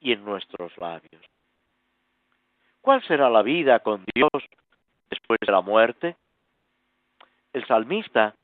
[0.00, 1.22] y en nuestros labios.
[2.80, 4.42] cuál será la vida con Dios
[5.10, 6.16] después de la muerte?
[7.52, 8.34] El salmista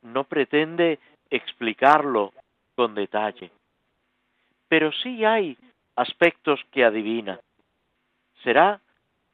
[0.00, 0.98] no pretende
[1.30, 2.32] explicarlo
[2.74, 3.52] con detalle,
[4.66, 5.56] pero sí hay
[5.94, 7.38] aspectos que adivina.
[8.42, 8.80] Será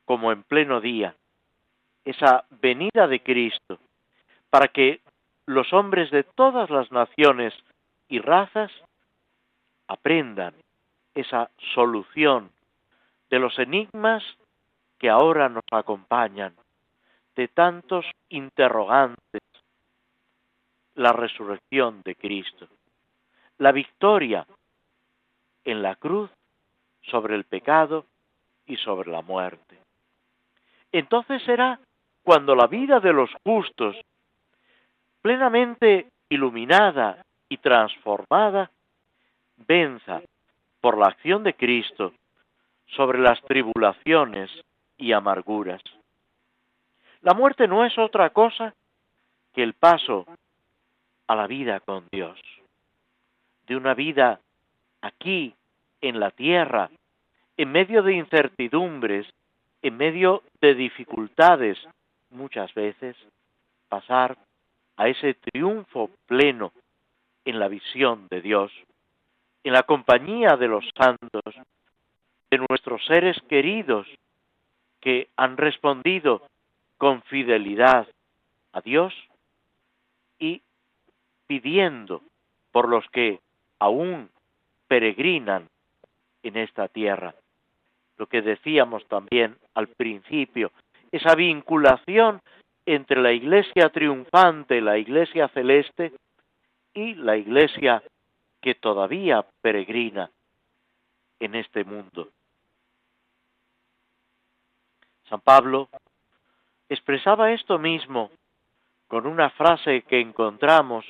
[0.05, 1.15] como en pleno día,
[2.05, 3.79] esa venida de Cristo,
[4.51, 5.01] para que
[5.47, 7.55] los hombres de todas las naciones
[8.09, 8.73] y razas
[9.87, 10.55] aprendan
[11.15, 12.51] esa solución
[13.31, 14.23] de los enigmas
[14.99, 16.55] que ahora nos acompañan,
[17.37, 19.43] de tantos interrogantes,
[20.95, 22.67] la resurrección de Cristo,
[23.59, 24.47] la victoria
[25.65, 26.31] en la cruz
[27.03, 28.07] sobre el pecado
[28.69, 29.79] y sobre la muerte.
[30.93, 31.81] Entonces será
[32.23, 33.97] cuando la vida de los justos,
[35.23, 38.71] plenamente iluminada y transformada,
[39.57, 40.23] venza
[40.81, 42.13] por la acción de Cristo
[42.87, 44.51] sobre las tribulaciones
[44.97, 45.83] y amarguras.
[47.23, 48.75] La muerte no es otra cosa
[49.55, 50.27] que el paso
[51.27, 52.39] a la vida con Dios,
[53.67, 54.41] de una vida
[55.01, 55.55] aquí,
[56.01, 56.91] en la tierra,
[57.59, 59.27] en medio de incertidumbres,
[59.83, 61.77] en medio de dificultades,
[62.31, 63.17] muchas veces,
[63.89, 64.39] pasar
[64.97, 66.73] a ese triunfo pleno
[67.45, 68.73] en la visión de Dios,
[69.65, 71.43] en la compañía de los santos,
[72.51, 74.07] de nuestros seres queridos
[75.01, 76.43] que han respondido
[76.97, 78.07] con fidelidad
[78.73, 79.13] a Dios
[80.39, 80.63] y
[81.49, 82.23] pidiendo
[82.71, 83.41] por los que
[83.81, 84.31] aún
[84.87, 85.69] peregrinan
[86.45, 87.35] en esta tierra.
[88.19, 90.73] Lo que decíamos también al principio,
[91.11, 92.41] esa vinculación
[92.85, 96.13] entre la iglesia triunfante, la iglesia celeste,
[96.95, 98.03] y la iglesia
[98.61, 100.31] que todavía peregrina
[101.39, 102.29] en este mundo.
[105.29, 105.89] San Pablo
[106.89, 108.31] expresaba esto mismo
[109.07, 111.05] con una frase que encontramos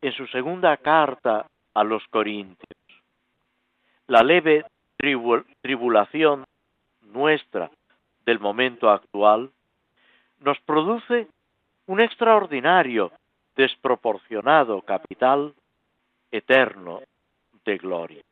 [0.00, 2.66] en su segunda carta a los Corintios.
[4.08, 4.64] La leve
[4.98, 6.44] tribulación
[7.02, 7.70] nuestra
[8.26, 9.50] del momento actual
[10.40, 11.28] nos produce
[11.86, 13.12] un extraordinario,
[13.56, 15.54] desproporcionado capital
[16.30, 17.00] eterno
[17.64, 18.22] de gloria.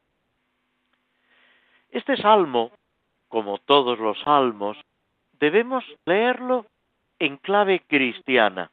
[1.91, 2.73] Este salmo,
[3.29, 4.77] como todos los salmos,
[5.41, 6.67] debemos leerlo
[7.19, 8.71] en clave cristiana,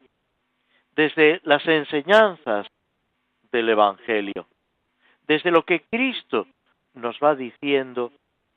[0.96, 2.68] desde las enseñanzas
[3.52, 4.48] del Evangelio,
[5.28, 6.48] desde lo que Cristo
[6.94, 8.12] nos va diciendo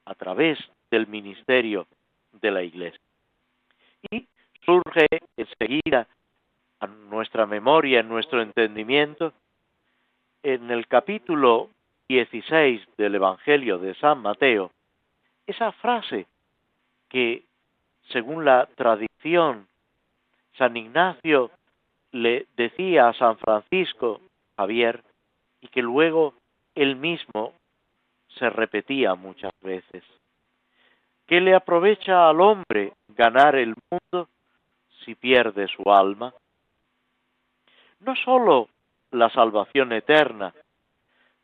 [0.05, 0.59] a través
[0.91, 1.87] del ministerio
[2.33, 3.01] de la Iglesia.
[4.11, 4.27] Y
[4.65, 5.07] surge
[5.37, 6.07] enseguida
[6.81, 9.33] a nuestra memoria, en nuestro entendimiento,
[10.43, 11.71] en el capítulo
[12.09, 14.71] 16 del Evangelio de San Mateo,
[15.47, 16.27] esa frase
[17.09, 17.43] que
[18.11, 19.67] según la tradición,
[20.57, 21.51] San Ignacio
[22.13, 24.21] le decía a San Francisco
[24.57, 25.03] Javier
[25.61, 26.35] y que luego
[26.75, 27.53] él mismo
[28.39, 30.05] se repetía muchas veces.
[31.27, 34.29] ¿Qué le aprovecha al hombre ganar el mundo
[35.05, 36.33] si pierde su alma?
[38.01, 38.69] No sólo
[39.11, 40.55] la salvación eterna,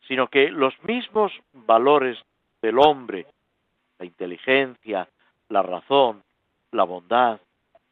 [0.07, 2.19] sino que los mismos valores
[2.61, 3.27] del hombre,
[3.99, 5.09] la inteligencia,
[5.49, 6.23] la razón,
[6.71, 7.41] la bondad,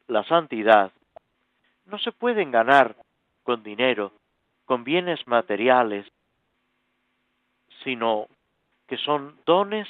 [0.07, 0.91] la santidad,
[1.85, 2.95] no se pueden ganar
[3.43, 4.11] con dinero,
[4.65, 6.05] con bienes materiales,
[7.83, 8.27] sino
[8.91, 9.87] que son dones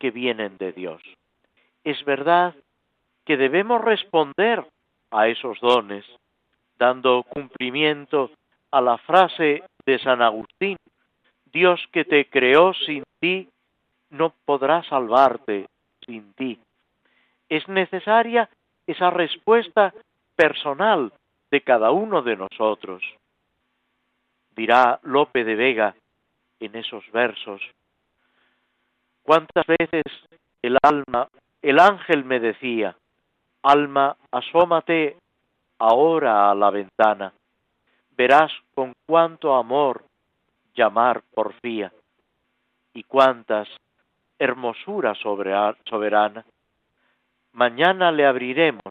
[0.00, 1.00] que vienen de Dios.
[1.84, 2.54] Es verdad
[3.24, 4.66] que debemos responder
[5.12, 6.04] a esos dones,
[6.76, 8.32] dando cumplimiento
[8.72, 10.76] a la frase de San Agustín,
[11.46, 13.48] Dios que te creó sin ti,
[14.10, 15.66] no podrá salvarte
[16.04, 16.58] sin ti
[17.52, 18.48] es necesaria
[18.86, 19.92] esa respuesta
[20.34, 21.12] personal
[21.50, 23.02] de cada uno de nosotros.
[24.56, 25.94] Dirá Lope de Vega
[26.60, 27.60] en esos versos,
[29.22, 30.02] cuántas veces
[30.62, 31.28] el alma,
[31.60, 32.96] el ángel me decía,
[33.62, 35.16] alma, asómate
[35.78, 37.32] ahora a la ventana,
[38.16, 40.04] verás con cuánto amor
[40.74, 41.92] llamar porfía
[42.94, 43.68] y cuántas
[44.38, 46.44] hermosura soberana
[47.52, 48.82] Mañana le abriremos,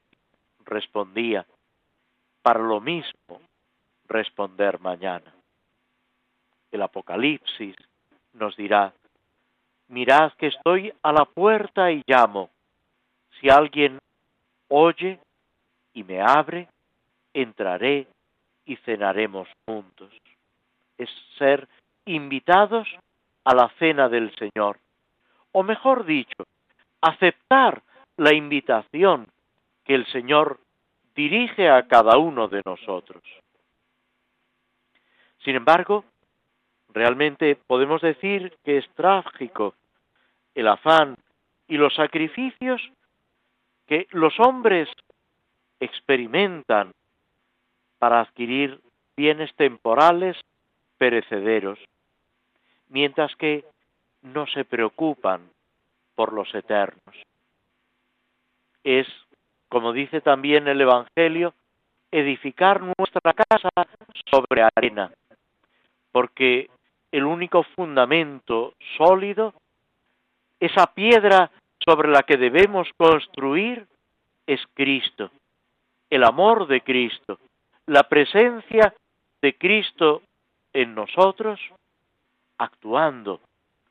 [0.65, 1.45] respondía,
[2.43, 3.41] para lo mismo
[4.07, 5.33] responder mañana.
[6.71, 7.75] El Apocalipsis
[8.33, 8.93] nos dirá,
[9.91, 12.49] mirad que estoy a la puerta y llamo.
[13.39, 13.99] Si alguien
[14.69, 15.19] oye
[15.93, 16.67] y me abre,
[17.33, 18.07] entraré
[18.65, 20.09] y cenaremos juntos.
[20.97, 21.67] Es ser
[22.05, 22.87] invitados
[23.43, 24.79] a la cena del Señor,
[25.51, 26.45] o mejor dicho,
[27.01, 27.81] aceptar
[28.17, 29.27] la invitación
[29.83, 30.59] que el Señor
[31.15, 33.23] dirige a cada uno de nosotros.
[35.43, 36.05] Sin embargo,
[36.93, 39.73] realmente podemos decir que es trágico
[40.55, 41.17] el afán
[41.67, 42.81] y los sacrificios
[43.87, 44.89] que los hombres
[45.79, 46.91] experimentan
[47.99, 48.79] para adquirir
[49.15, 50.37] bienes temporales
[50.97, 51.79] perecederos,
[52.89, 53.65] mientras que
[54.21, 55.49] no se preocupan
[56.15, 57.15] por los eternos.
[58.83, 59.07] Es,
[59.69, 61.53] como dice también el Evangelio,
[62.11, 63.69] edificar nuestra casa
[64.29, 65.11] sobre arena,
[66.11, 66.69] porque
[67.11, 69.53] el único fundamento sólido,
[70.61, 71.51] esa piedra
[71.83, 73.87] sobre la que debemos construir,
[74.45, 75.31] es Cristo,
[76.09, 77.39] el amor de Cristo,
[77.87, 78.93] la presencia
[79.41, 80.21] de Cristo
[80.71, 81.59] en nosotros,
[82.57, 83.41] actuando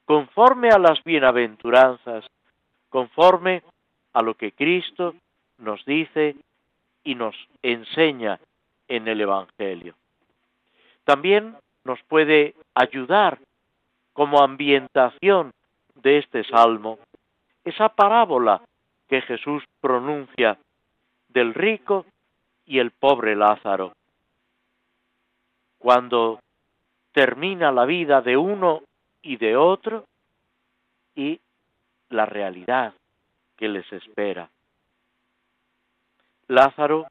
[0.05, 2.25] conforme a las bienaventuranzas,
[2.89, 3.63] conforme
[4.13, 5.15] a lo que Cristo
[5.59, 6.37] nos dice
[7.05, 8.39] y nos enseña
[8.89, 9.95] en el Evangelio.
[11.05, 13.39] También nos puede ayudar
[14.13, 15.53] como ambientación
[16.03, 16.99] de este salmo
[17.65, 18.63] esa parábola
[19.09, 20.59] que Jesús pronuncia
[21.29, 22.07] del rico
[22.67, 23.93] y el pobre Lázaro.
[25.79, 26.41] Cuando
[27.13, 28.83] termina la vida de uno
[29.23, 30.05] y de otro
[31.15, 31.41] y
[32.11, 32.95] la realidad
[33.57, 34.49] que les espera.
[36.49, 37.07] Lázaro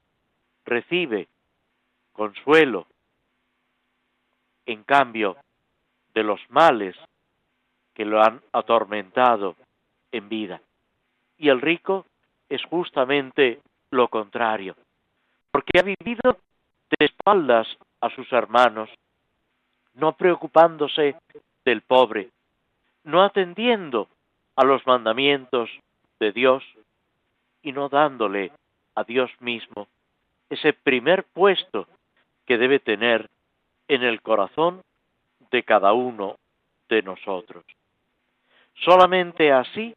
[0.65, 1.27] recibe
[2.13, 2.87] consuelo
[4.65, 5.37] en cambio
[6.13, 6.95] de los males
[7.99, 9.57] que lo han atormentado
[10.13, 10.61] en vida.
[11.37, 12.05] Y el rico
[12.47, 13.59] es justamente
[13.91, 14.77] lo contrario,
[15.51, 16.37] porque ha vivido
[16.97, 17.67] de espaldas
[17.99, 18.89] a sus hermanos,
[19.95, 21.17] no preocupándose
[21.65, 22.29] del pobre,
[23.03, 24.07] no atendiendo
[24.55, 25.69] a los mandamientos
[26.21, 26.63] de Dios
[27.63, 28.53] y no dándole
[28.95, 29.89] a Dios mismo
[30.49, 31.85] ese primer puesto
[32.45, 33.29] que debe tener
[33.89, 34.83] en el corazón
[35.51, 36.37] de cada uno
[36.87, 37.65] de nosotros.
[38.83, 39.93] Solamente así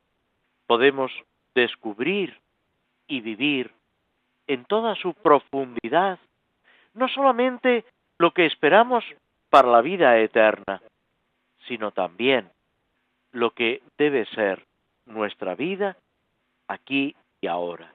[0.67, 1.13] podemos
[1.55, 2.39] descubrir
[3.07, 3.73] y vivir
[4.47, 6.19] en toda su profundidad
[6.95, 7.85] no solamente
[8.19, 9.05] lo que esperamos
[9.51, 10.83] para la vida eterna,
[11.67, 12.51] sino también
[13.33, 14.65] lo que debe ser
[15.07, 15.97] nuestra vida
[16.69, 17.93] aquí y ahora.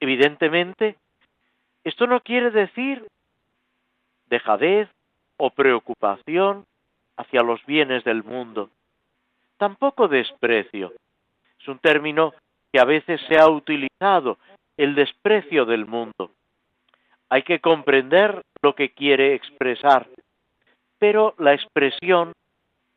[0.00, 0.96] Evidentemente,
[1.84, 3.06] esto no quiere decir
[4.26, 4.88] dejadez
[5.36, 6.64] o preocupación
[7.16, 8.70] hacia los bienes del mundo,
[9.56, 10.92] tampoco desprecio.
[11.60, 12.34] Es un término
[12.72, 14.38] que a veces se ha utilizado,
[14.76, 16.30] el desprecio del mundo.
[17.28, 20.08] Hay que comprender lo que quiere expresar,
[20.98, 22.32] pero la expresión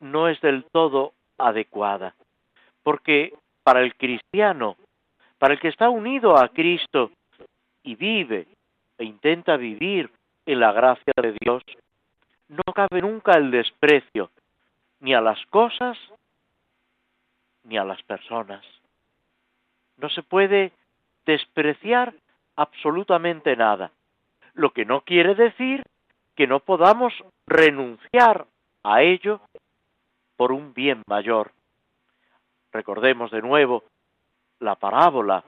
[0.00, 2.14] no es del todo adecuada,
[2.82, 4.76] porque para el cristiano,
[5.38, 7.10] para el que está unido a Cristo
[7.82, 8.46] y vive
[8.98, 10.10] e intenta vivir
[10.46, 11.62] en la gracia de Dios,
[12.48, 14.30] no cabe nunca el desprecio
[15.00, 15.98] ni a las cosas
[17.66, 18.64] ni a las personas.
[19.98, 20.72] No se puede
[21.24, 22.14] despreciar
[22.56, 23.90] absolutamente nada,
[24.54, 25.82] lo que no quiere decir
[26.34, 27.12] que no podamos
[27.46, 28.46] renunciar
[28.82, 29.40] a ello
[30.36, 31.52] por un bien mayor.
[32.72, 33.84] Recordemos de nuevo
[34.60, 35.44] la parábola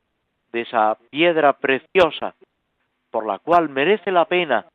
[0.53, 2.35] de esa piedra preciosa
[3.11, 4.67] por la cual merece la pena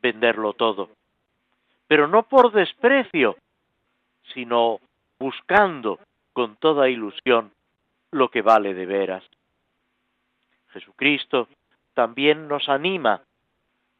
[0.00, 0.90] venderlo todo,
[1.86, 3.36] pero no por desprecio,
[4.34, 4.80] sino
[5.18, 5.98] buscando
[6.38, 7.50] con toda ilusión
[8.12, 9.24] lo que vale de veras.
[10.68, 11.48] Jesucristo
[11.94, 13.22] también nos anima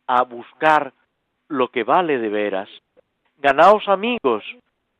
[0.06, 0.92] a buscar
[1.48, 2.68] lo que vale de veras.
[3.38, 4.44] Ganaos amigos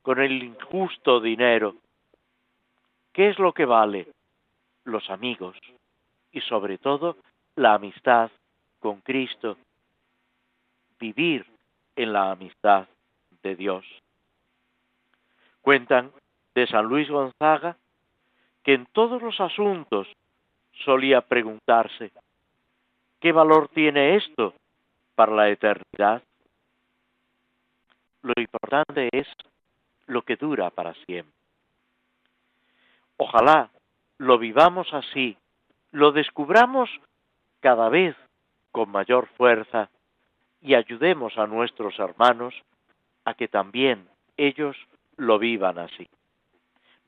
[0.02, 1.76] con el injusto dinero.
[3.12, 4.08] ¿Qué es lo que vale?
[4.82, 5.56] Los amigos
[6.32, 7.18] y sobre todo
[7.54, 8.32] la amistad
[8.80, 9.56] con Cristo.
[10.98, 11.46] Vivir
[11.94, 12.88] en la amistad
[13.44, 13.84] de Dios.
[15.62, 16.10] Cuentan
[16.58, 17.76] de San Luis Gonzaga
[18.64, 20.08] que en todos los asuntos
[20.84, 22.10] solía preguntarse,
[23.20, 24.54] ¿qué valor tiene esto
[25.14, 26.22] para la eternidad?
[28.22, 29.28] Lo importante es
[30.06, 31.32] lo que dura para siempre.
[33.16, 33.70] Ojalá
[34.18, 35.36] lo vivamos así,
[35.92, 36.90] lo descubramos
[37.60, 38.16] cada vez
[38.72, 39.90] con mayor fuerza
[40.60, 42.54] y ayudemos a nuestros hermanos
[43.24, 44.76] a que también ellos
[45.16, 46.08] lo vivan así.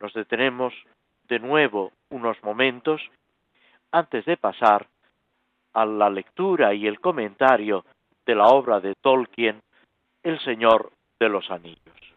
[0.01, 0.73] Nos detenemos
[1.29, 3.01] de nuevo unos momentos
[3.93, 4.87] antes de pasar
[5.75, 7.85] a la lectura y el comentario
[8.27, 9.63] de la obra de Tolkien,
[10.23, 12.10] El Señor de los Anillos.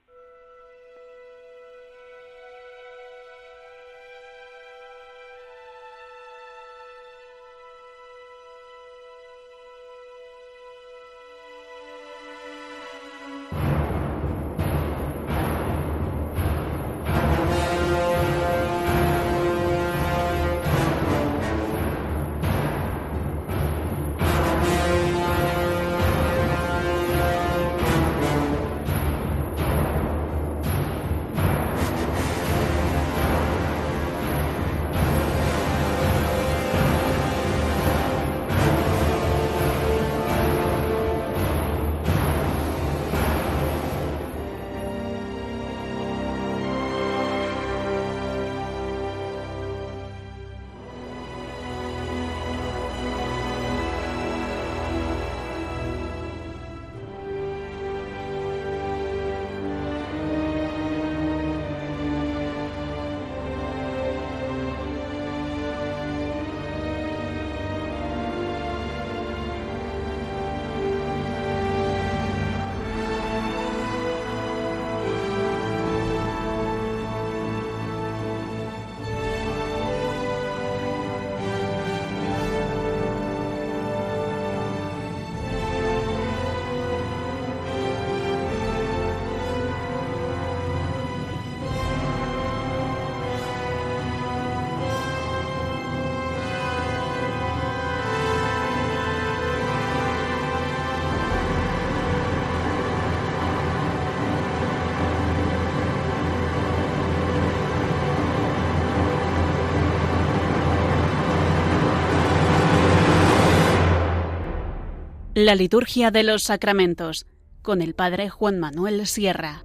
[115.46, 117.26] La liturgia de los sacramentos
[117.62, 119.64] con el Padre Juan Manuel Sierra.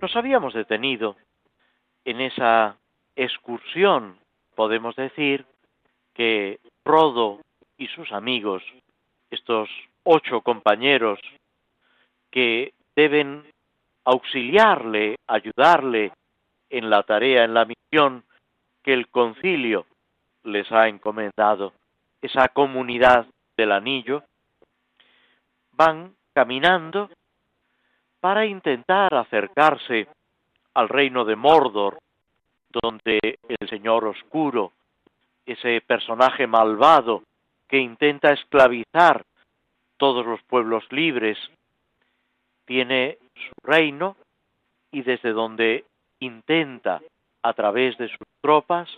[0.00, 1.16] Nos habíamos detenido
[2.06, 2.78] en esa
[3.14, 4.16] excursión,
[4.54, 5.44] podemos decir,
[6.14, 7.42] que Rodo
[7.76, 8.62] y sus amigos,
[9.30, 9.68] estos
[10.04, 11.20] ocho compañeros
[12.30, 13.51] que deben
[14.04, 16.12] auxiliarle, ayudarle
[16.70, 18.24] en la tarea, en la misión
[18.82, 19.86] que el concilio
[20.44, 21.72] les ha encomendado,
[22.20, 23.26] esa comunidad
[23.56, 24.24] del anillo,
[25.72, 27.10] van caminando
[28.20, 30.08] para intentar acercarse
[30.74, 31.98] al reino de Mordor,
[32.70, 34.72] donde el Señor Oscuro,
[35.44, 37.22] ese personaje malvado
[37.68, 39.24] que intenta esclavizar
[39.96, 41.38] todos los pueblos libres,
[42.64, 44.16] tiene su reino
[44.90, 45.84] y desde donde
[46.20, 47.00] intenta
[47.42, 48.88] a través de sus tropas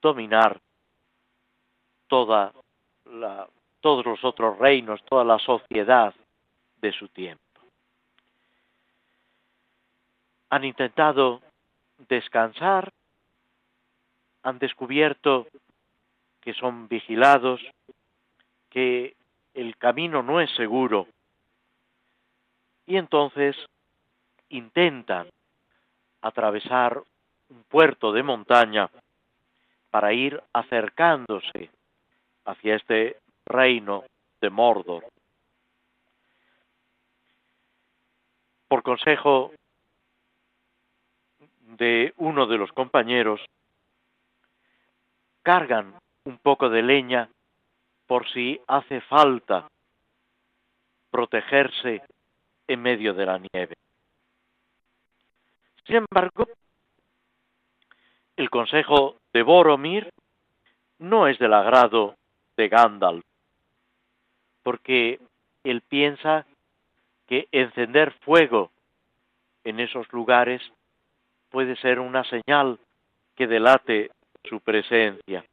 [0.00, 0.60] dominar
[2.08, 2.52] toda
[3.04, 3.48] la,
[3.80, 6.14] todos los otros reinos, toda la sociedad
[6.80, 7.42] de su tiempo.
[10.50, 11.40] Han intentado
[12.08, 12.92] descansar,
[14.42, 15.46] han descubierto
[16.40, 17.60] que son vigilados,
[18.70, 19.14] que
[19.54, 21.06] el camino no es seguro,
[22.86, 23.56] y entonces
[24.48, 25.28] intentan
[26.20, 27.02] atravesar
[27.48, 28.90] un puerto de montaña
[29.90, 31.70] para ir acercándose
[32.44, 34.04] hacia este reino
[34.40, 35.06] de Mordor.
[38.68, 39.52] Por consejo
[41.76, 43.40] de uno de los compañeros,
[45.42, 47.28] cargan un poco de leña
[48.06, 49.68] por si hace falta
[51.10, 52.02] protegerse
[52.72, 53.74] en medio de la nieve.
[55.86, 56.48] Sin embargo,
[58.36, 60.10] el consejo de Boromir
[60.98, 62.16] no es del agrado
[62.56, 63.24] de Gandalf,
[64.62, 65.20] porque
[65.64, 66.46] él piensa
[67.26, 68.70] que encender fuego
[69.64, 70.62] en esos lugares
[71.50, 72.78] puede ser una señal
[73.36, 74.10] que delate
[74.44, 75.44] su presencia.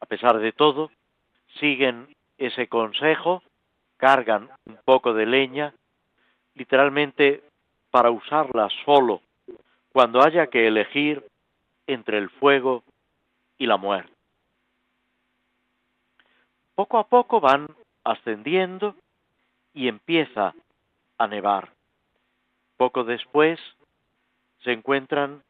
[0.00, 0.90] A pesar de todo,
[1.58, 3.42] siguen ese consejo,
[3.96, 5.72] cargan un poco de leña,
[6.54, 7.42] literalmente
[7.90, 9.22] para usarla solo
[9.92, 11.24] cuando haya que elegir
[11.86, 12.84] entre el fuego
[13.58, 14.12] y la muerte.
[16.74, 17.66] Poco a poco van
[18.04, 18.94] ascendiendo
[19.72, 20.54] y empieza
[21.16, 21.72] a nevar.
[22.76, 23.58] Poco después
[24.62, 25.42] se encuentran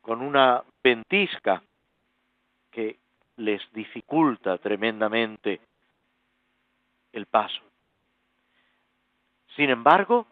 [0.00, 1.62] con una ventisca
[2.70, 2.98] que
[3.36, 5.60] les dificulta tremendamente
[7.12, 7.69] el paso.
[9.60, 10.26] Sin embargo,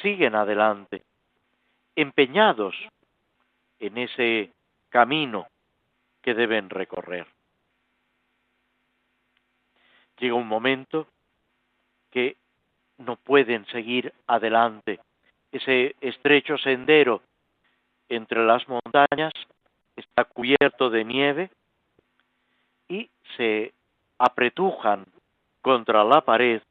[0.00, 1.02] siguen adelante,
[1.96, 2.76] empeñados
[3.80, 4.52] en ese
[4.90, 5.48] camino
[6.22, 7.26] que deben recorrer.
[10.20, 11.08] Llega un momento
[12.12, 12.36] que
[12.98, 15.00] no pueden seguir adelante.
[15.50, 17.22] Ese estrecho sendero
[18.08, 19.32] entre las montañas
[19.96, 21.50] está cubierto de nieve
[22.86, 23.74] y se
[24.16, 25.06] apretujan
[25.60, 26.62] contra la pared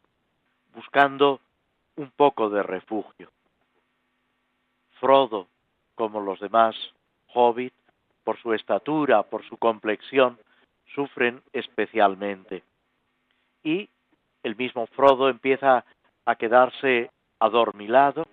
[0.74, 1.42] buscando
[1.96, 3.30] un poco de refugio.
[5.00, 5.48] Frodo,
[5.96, 6.76] como los demás
[7.34, 7.76] hobbits,
[8.24, 10.40] por su estatura, por su complexión,
[10.96, 12.64] sufren especialmente.
[13.64, 13.90] Y
[14.44, 15.86] el mismo Frodo empieza
[16.26, 18.26] a quedarse adormilado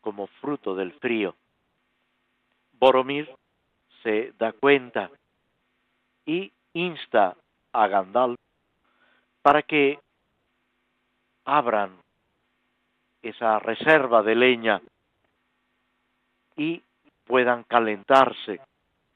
[0.00, 1.34] como fruto del frío.
[2.72, 3.34] Boromir
[4.02, 5.10] se da cuenta
[6.26, 7.36] y insta
[7.72, 8.38] a Gandalf
[9.42, 9.98] para que
[11.44, 11.96] abran
[13.22, 14.80] esa reserva de leña
[16.56, 16.82] y
[17.24, 18.60] puedan calentarse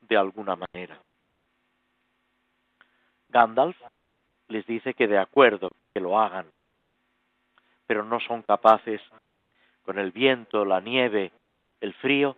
[0.02, 0.98] de alguna manera.
[3.28, 3.76] Gandalf
[4.48, 6.46] les dice que de acuerdo, que lo hagan,
[7.86, 9.00] pero no son capaces,
[9.84, 11.32] con el viento, la nieve,
[11.80, 12.36] el frío,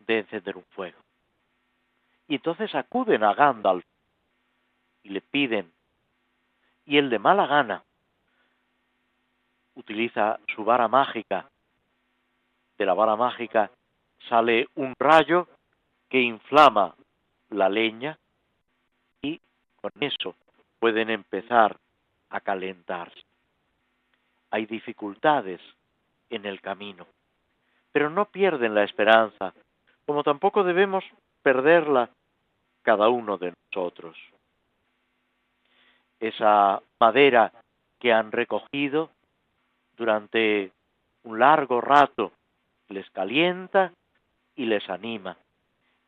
[0.00, 0.98] de encender un fuego.
[2.28, 3.84] Y entonces acuden a Gandalf
[5.02, 5.70] y le piden,
[6.86, 7.82] y él de mala gana
[9.74, 11.48] utiliza su vara mágica.
[12.78, 13.70] De la vara mágica
[14.28, 15.48] sale un rayo
[16.08, 16.94] que inflama
[17.50, 18.18] la leña
[19.22, 19.40] y
[19.80, 20.34] con eso
[20.78, 21.76] pueden empezar
[22.30, 23.22] a calentarse.
[24.50, 25.60] Hay dificultades
[26.30, 27.06] en el camino,
[27.92, 29.54] pero no pierden la esperanza,
[30.06, 31.04] como tampoco debemos
[31.42, 32.10] perderla
[32.82, 34.16] cada uno de nosotros.
[36.20, 37.52] Esa madera
[37.98, 39.10] que han recogido
[39.96, 40.72] durante
[41.24, 42.32] un largo rato,
[42.88, 43.92] les calienta
[44.56, 45.36] y les anima.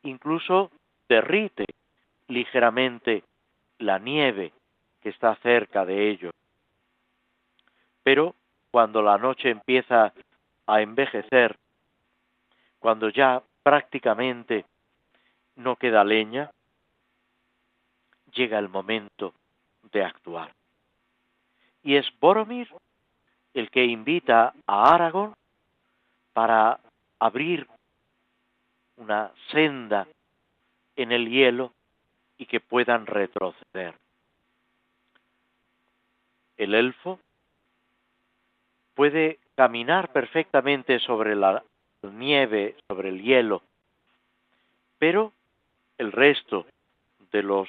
[0.03, 0.71] Incluso
[1.09, 1.65] derrite
[2.27, 3.23] ligeramente
[3.79, 4.51] la nieve
[5.01, 6.33] que está cerca de ellos.
[8.03, 8.35] Pero
[8.71, 10.13] cuando la noche empieza
[10.65, 11.57] a envejecer,
[12.79, 14.65] cuando ya prácticamente
[15.55, 16.51] no queda leña,
[18.33, 19.33] llega el momento
[19.91, 20.53] de actuar.
[21.83, 22.69] Y es Boromir
[23.59, 25.33] el que invita a Aragón
[26.33, 26.79] para
[27.19, 27.67] abrir
[28.97, 30.07] una senda
[30.95, 31.73] en el hielo
[32.37, 33.95] y que puedan retroceder.
[36.57, 37.19] El elfo
[38.93, 41.63] puede caminar perfectamente sobre la
[42.03, 43.63] nieve, sobre el hielo,
[44.99, 45.33] pero
[45.97, 46.67] el resto
[47.31, 47.67] de los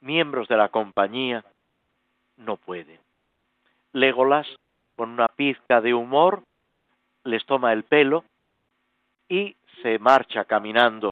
[0.00, 1.44] miembros de la compañía
[2.38, 2.98] no pueden.
[3.92, 4.46] Legolas,
[4.96, 6.42] con una pizca de humor,
[7.24, 8.24] les toma el pelo
[9.28, 11.10] y se marcha caminando,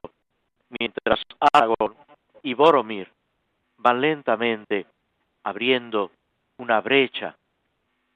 [0.79, 1.19] mientras
[1.53, 1.95] Aragorn
[2.43, 3.09] y Boromir
[3.77, 4.85] van lentamente
[5.43, 6.11] abriendo
[6.57, 7.35] una brecha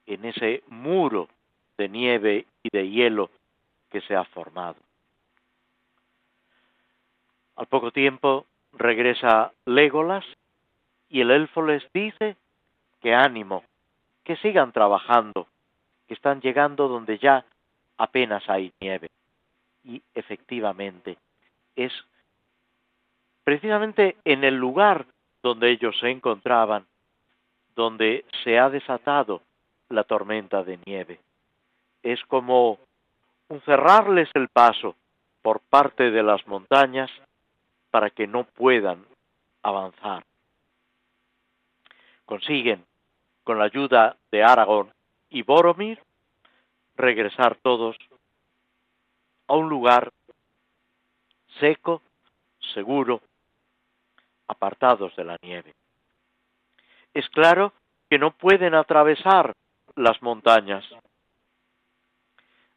[0.06, 1.28] en ese muro
[1.76, 3.30] de nieve y de hielo
[3.90, 4.76] que se ha formado.
[7.56, 10.24] Al poco tiempo regresa Legolas
[11.08, 12.36] y el elfo les dice
[13.00, 13.64] que ánimo,
[14.24, 15.46] que sigan trabajando,
[16.06, 17.44] que están llegando donde ya
[17.96, 19.08] apenas hay nieve.
[19.84, 21.18] Y efectivamente
[21.74, 21.92] es
[23.44, 25.06] precisamente en el lugar
[25.42, 26.86] donde ellos se encontraban,
[27.74, 29.42] donde se ha desatado
[29.88, 31.20] la tormenta de nieve.
[32.02, 32.78] Es como
[33.48, 34.96] un cerrarles el paso
[35.42, 37.10] por parte de las montañas
[37.90, 39.04] para que no puedan
[39.62, 40.24] avanzar.
[42.24, 42.84] Consiguen,
[43.44, 44.95] con la ayuda de Aragón
[45.30, 46.02] y Boromir,
[46.96, 47.96] regresar todos
[49.48, 50.12] a un lugar
[51.60, 52.02] seco,
[52.74, 53.20] seguro,
[54.48, 55.74] apartados de la nieve.
[57.14, 57.72] Es claro
[58.08, 59.54] que no pueden atravesar
[59.94, 60.84] las montañas.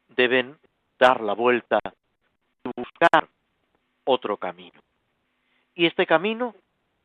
[0.08, 0.58] Deben
[0.98, 1.78] dar la vuelta
[2.64, 3.28] y buscar
[4.04, 4.80] otro camino.
[5.74, 6.54] Y este camino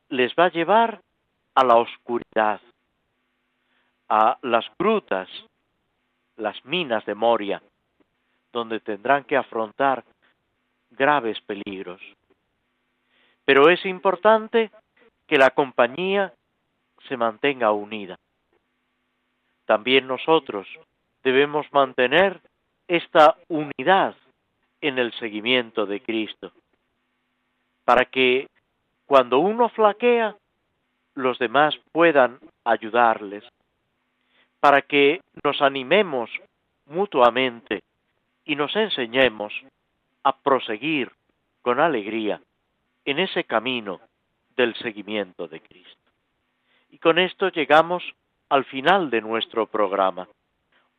[0.08, 1.00] les va a llevar
[1.54, 2.60] a la oscuridad,
[4.08, 5.28] a las grutas,
[6.36, 7.62] las minas de Moria,
[8.52, 10.04] donde tendrán que afrontar
[10.90, 12.00] graves peligros.
[13.44, 14.70] Pero es importante
[15.26, 16.32] que la compañía
[17.08, 18.16] se mantenga unida.
[19.64, 20.66] También nosotros
[21.22, 22.40] debemos mantener
[22.88, 24.14] esta unidad
[24.80, 26.52] en el seguimiento de Cristo,
[27.84, 28.48] para que
[29.06, 30.36] cuando uno flaquea,
[31.14, 33.44] los demás puedan ayudarles,
[34.66, 36.28] para que nos animemos
[36.86, 37.84] mutuamente
[38.44, 39.52] y nos enseñemos
[40.24, 41.12] a proseguir
[41.62, 42.40] con alegría
[43.04, 44.00] en ese camino
[44.56, 46.10] del seguimiento de Cristo.
[46.90, 48.02] Y con esto llegamos
[48.48, 50.26] al final de nuestro programa.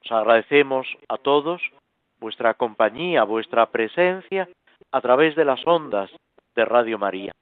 [0.01, 1.61] Os agradecemos a todos
[2.21, 4.47] vuestra compañía, vuestra presencia
[4.93, 6.09] a través de las ondas
[6.55, 7.33] de Radio María.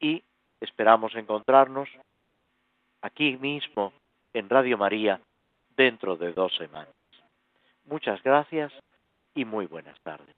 [0.00, 0.22] Y
[0.62, 1.90] esperamos encontrarnos
[3.02, 3.92] aquí mismo
[4.32, 5.20] en Radio María
[5.76, 6.94] dentro de dos semanas.
[7.86, 8.72] Muchas gracias
[9.34, 10.36] y muy buenas tardes.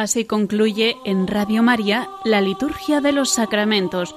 [0.00, 4.16] Así concluye en Radio María la Liturgia de los Sacramentos,